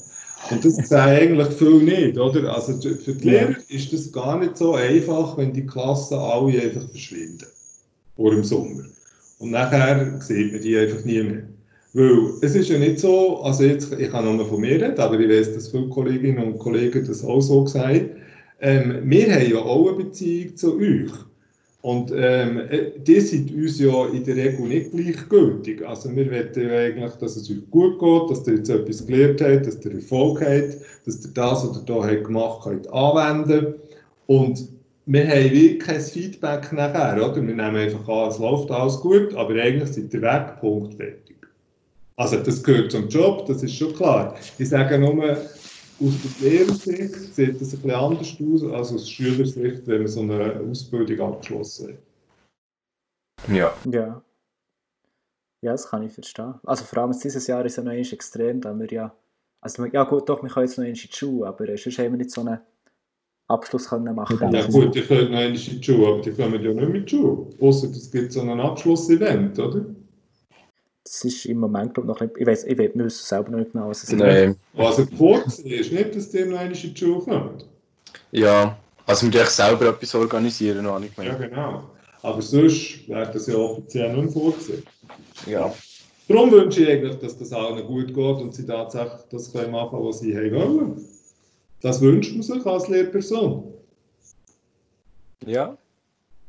Und 0.49 0.65
das 0.65 0.75
sehen 0.75 0.97
eigentlich 0.99 1.47
viele 1.57 1.83
nicht, 1.83 2.17
oder? 2.17 2.53
Also 2.53 2.73
für 2.73 3.13
die 3.13 3.29
Lehrer 3.29 3.55
ist 3.69 3.93
das 3.93 4.11
gar 4.11 4.39
nicht 4.39 4.57
so 4.57 4.75
einfach, 4.75 5.37
wenn 5.37 5.53
die 5.53 5.65
Klassen 5.65 6.17
alle 6.17 6.61
einfach 6.61 6.89
verschwinden. 6.89 7.47
Vor 8.15 8.31
dem 8.31 8.43
Sommer. 8.43 8.83
Und 9.39 9.51
nachher 9.51 10.19
sieht 10.21 10.51
man 10.51 10.61
die 10.61 10.77
einfach 10.77 11.05
nie 11.05 11.23
mehr. 11.23 11.43
Weil 11.93 12.33
es 12.41 12.55
ist 12.55 12.69
ja 12.69 12.77
nicht 12.77 12.99
so, 12.99 13.41
also 13.41 13.63
jetzt, 13.63 13.93
ich 13.93 14.09
kann 14.09 14.25
nur 14.25 14.45
von 14.45 14.61
mir 14.61 14.81
reden, 14.81 14.97
aber 14.97 15.19
ich 15.19 15.29
weiß, 15.29 15.53
dass 15.53 15.69
viele 15.69 15.89
Kolleginnen 15.89 16.53
und 16.53 16.59
Kollegen 16.59 17.05
das 17.05 17.23
auch 17.23 17.41
so 17.41 17.63
gesagt 17.63 18.09
ähm, 18.61 19.09
wir 19.09 19.33
haben 19.33 19.51
ja 19.51 19.57
auch 19.57 19.87
eine 19.87 20.03
Beziehung 20.03 20.55
zu 20.55 20.77
euch. 20.77 21.11
Und 21.81 22.11
ähm, 22.15 22.59
äh, 22.69 22.91
die 22.99 23.19
sind 23.21 23.51
uns 23.53 23.79
ja 23.79 24.05
in 24.07 24.23
der 24.23 24.35
Regel 24.35 24.67
nicht 24.67 24.91
gleichgültig. 24.91 25.85
Also 25.85 26.15
wir 26.15 26.29
wollen 26.29 26.49
ja 26.53 26.77
eigentlich, 26.77 27.13
dass 27.13 27.35
es 27.35 27.49
euch 27.49 27.69
gut 27.71 27.99
geht, 27.99 28.29
dass 28.29 28.47
ihr 28.47 28.57
jetzt 28.57 28.69
etwas 28.69 29.05
gelernt 29.05 29.41
habt, 29.41 29.65
dass 29.65 29.83
ihr 29.83 29.95
Erfolg 29.95 30.41
habt, 30.41 30.77
dass 31.05 31.25
ihr 31.25 31.31
das, 31.33 31.67
was 31.67 31.83
ihr 31.87 32.07
hier 32.07 32.21
gemacht 32.21 32.65
habt, 32.65 32.87
anwenden 32.93 33.75
Und 34.27 34.69
wir 35.07 35.27
haben 35.27 35.51
wirklich 35.51 35.79
kein 35.79 36.01
Feedback 36.01 36.71
nachher, 36.71 37.17
oder? 37.17 37.35
Wir 37.35 37.41
nehmen 37.41 37.75
einfach 37.75 38.07
an, 38.07 38.29
es 38.29 38.37
läuft 38.37 38.69
alles 38.69 38.99
gut, 38.99 39.33
aber 39.33 39.55
eigentlich 39.55 39.89
sind 39.89 40.13
der 40.13 40.21
Weg, 40.21 40.59
Punkt, 40.61 40.93
fertig. 40.93 41.35
Also 42.15 42.37
das 42.37 42.61
gehört 42.61 42.91
zum 42.91 43.07
Job, 43.07 43.47
das 43.47 43.63
ist 43.63 43.75
schon 43.75 43.95
klar. 43.95 44.35
Ich 44.59 44.69
sage 44.69 44.99
nur, 44.99 45.35
aus 46.01 46.13
der 46.41 46.49
Lehrersicht 46.49 47.35
sieht 47.35 47.61
das 47.61 47.73
ein 47.73 47.81
bisschen 47.81 47.91
anders 47.91 48.37
aus 48.41 48.63
als 48.63 48.93
aus 48.93 49.09
Schülersicht, 49.09 49.85
wenn 49.87 49.99
man 49.99 50.07
so 50.07 50.21
eine 50.21 50.59
Ausbildung 50.59 51.33
abgeschlossen 51.33 51.89
hat. 51.89 53.53
Ja. 53.53 53.73
Ja. 53.91 54.21
Ja, 55.63 55.71
das 55.73 55.87
kann 55.87 56.03
ich 56.03 56.11
verstehen. 56.11 56.55
Also 56.63 56.85
vor 56.85 57.03
allem 57.03 57.11
dieses 57.11 57.45
Jahr 57.45 57.63
ist 57.65 57.77
es 57.77 57.83
noch 57.83 57.91
extrem, 57.91 58.61
da 58.61 58.73
wir 58.77 58.91
ja, 58.91 59.15
also 59.61 59.85
ja 59.85 60.03
gut, 60.03 60.27
doch, 60.27 60.41
wir 60.41 60.49
können 60.49 60.65
jetzt 60.65 60.77
noch 60.77 60.85
in 60.85 60.93
die 60.93 60.99
Schule, 61.11 61.47
aber 61.47 61.65
sonst 61.77 61.99
haben 61.99 62.11
wir 62.11 62.17
nicht 62.17 62.31
so 62.31 62.41
einen 62.41 62.59
Abschluss 63.47 63.87
können 63.89 64.15
machen 64.15 64.39
Ja 64.51 64.67
gut, 64.67 64.95
die 64.95 65.01
können 65.01 65.31
noch 65.31 65.41
in 65.41 65.53
die 65.53 65.83
Schule, 65.83 66.07
aber 66.07 66.21
die 66.21 66.31
kommen 66.31 66.63
ja 66.63 66.73
nicht 66.73 66.89
mit 66.89 67.11
die 67.11 67.15
Schule. 67.15 67.47
Außer 67.59 67.89
es 67.91 68.09
gibt 68.09 68.31
so 68.31 68.41
ein 68.41 68.59
Abschlussevent, 68.59 69.59
oder? 69.59 69.85
Das 71.03 71.25
ist 71.25 71.45
im 71.45 71.59
Moment, 71.59 71.93
glaube 71.93 72.11
ich, 72.11 72.13
noch 72.13 72.21
nicht. 72.21 72.37
Ich 72.37 72.45
weiß, 72.45 72.63
ich 72.65 72.77
weiß, 72.77 72.91
wissen 72.93 73.25
selber 73.25 73.51
noch 73.51 73.59
nicht 73.59 73.71
genau, 73.71 73.89
was 73.89 74.03
es 74.03 74.09
ist. 74.09 74.19
Nein. 74.19 74.55
Was 74.73 74.99
er 74.99 75.07
vorgesehen 75.07 75.79
ist, 75.79 75.91
nicht, 75.91 76.15
dass 76.15 76.27
in 76.33 76.51
die 76.73 76.95
Schule 76.95 77.19
kommen. 77.19 77.63
Ja, 78.31 78.77
also 79.05 79.31
wir 79.31 79.45
selber 79.45 79.89
etwas 79.89 80.13
organisieren, 80.15 80.83
noch 80.83 80.99
nicht 80.99 81.17
mehr. 81.17 81.27
Ja, 81.27 81.33
genau. 81.35 81.83
Aber 82.21 82.41
sonst 82.41 83.07
wäre 83.09 83.31
das 83.31 83.47
ja 83.47 83.55
offiziell 83.55 84.13
nicht 84.13 84.23
mehr 84.23 84.31
vorgesehen. 84.31 84.83
Ja. 85.47 85.73
Darum 86.27 86.51
wünsche 86.51 86.83
ich 86.83 86.89
eigentlich, 86.89 87.17
dass 87.17 87.37
das 87.37 87.51
allen 87.51 87.85
gut 87.85 88.07
geht 88.07 88.17
und 88.17 88.53
sie 88.53 88.65
tatsächlich 88.65 89.21
das 89.31 89.51
können 89.51 89.71
machen, 89.71 89.99
was 90.01 90.19
sie 90.19 90.35
haben 90.35 90.53
wollen. 90.53 91.05
Das 91.81 91.99
wünscht 91.99 92.33
man 92.33 92.43
sich 92.43 92.65
als 92.65 92.87
Lehrperson. 92.87 93.73
Ja. 95.45 95.75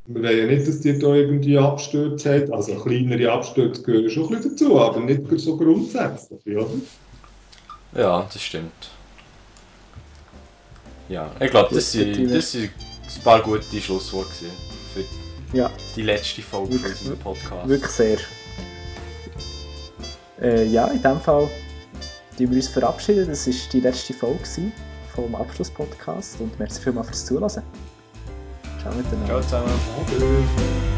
Wir 0.07 0.23
wollen 0.23 0.38
ja 0.38 0.47
nicht, 0.47 0.67
dass 0.67 0.81
die 0.81 0.99
da 0.99 1.15
irgendwie 1.15 1.57
Abstürze 1.57 2.35
hat. 2.35 2.53
Also 2.53 2.75
kleinere 2.75 3.31
Abstürze 3.31 3.83
gehören 3.83 4.11
schon 4.11 4.25
ein 4.25 4.37
bisschen 4.37 4.51
dazu, 4.51 4.81
aber 4.81 5.01
nicht 5.01 5.23
so 5.38 5.57
grundsätzlich, 5.57 6.41
oder? 6.47 6.67
Ja, 7.95 8.29
das 8.33 8.43
stimmt. 8.43 8.91
Ja, 11.09 11.31
ich 11.38 11.51
glaube, 11.51 11.75
das, 11.75 11.93
das, 11.93 12.33
das 12.33 12.53
sind 12.53 12.65
ein 12.65 13.23
paar 13.23 13.43
gute 13.43 13.81
Schlussworte 13.81 14.47
für 14.95 15.57
ja. 15.57 15.71
die 15.95 16.03
letzte 16.03 16.43
Folge 16.43 16.73
wirklich, 16.73 16.95
von 16.95 17.12
unserem 17.12 17.19
Podcast. 17.19 17.69
Wirklich 17.69 17.91
sehr. 17.91 18.19
Äh, 20.41 20.67
ja, 20.67 20.87
in 20.88 21.03
dem 21.03 21.21
Fall 21.21 21.49
die 22.38 22.49
wir 22.49 22.57
uns 22.57 22.69
verabschieden. 22.69 23.29
Das 23.29 23.47
war 23.47 23.55
die 23.73 23.81
letzte 23.81 24.15
Folge 24.15 24.73
vom 25.15 25.35
Abschlusspodcast 25.35 26.41
und 26.41 26.59
merci 26.59 26.81
vielmals 26.81 27.09
fürs 27.09 27.27
Zuhören. 27.27 27.62
Ciao 28.83 28.92
miteinander. 28.95 29.27
Ciao 29.29 29.42
zusammen. 29.42 30.91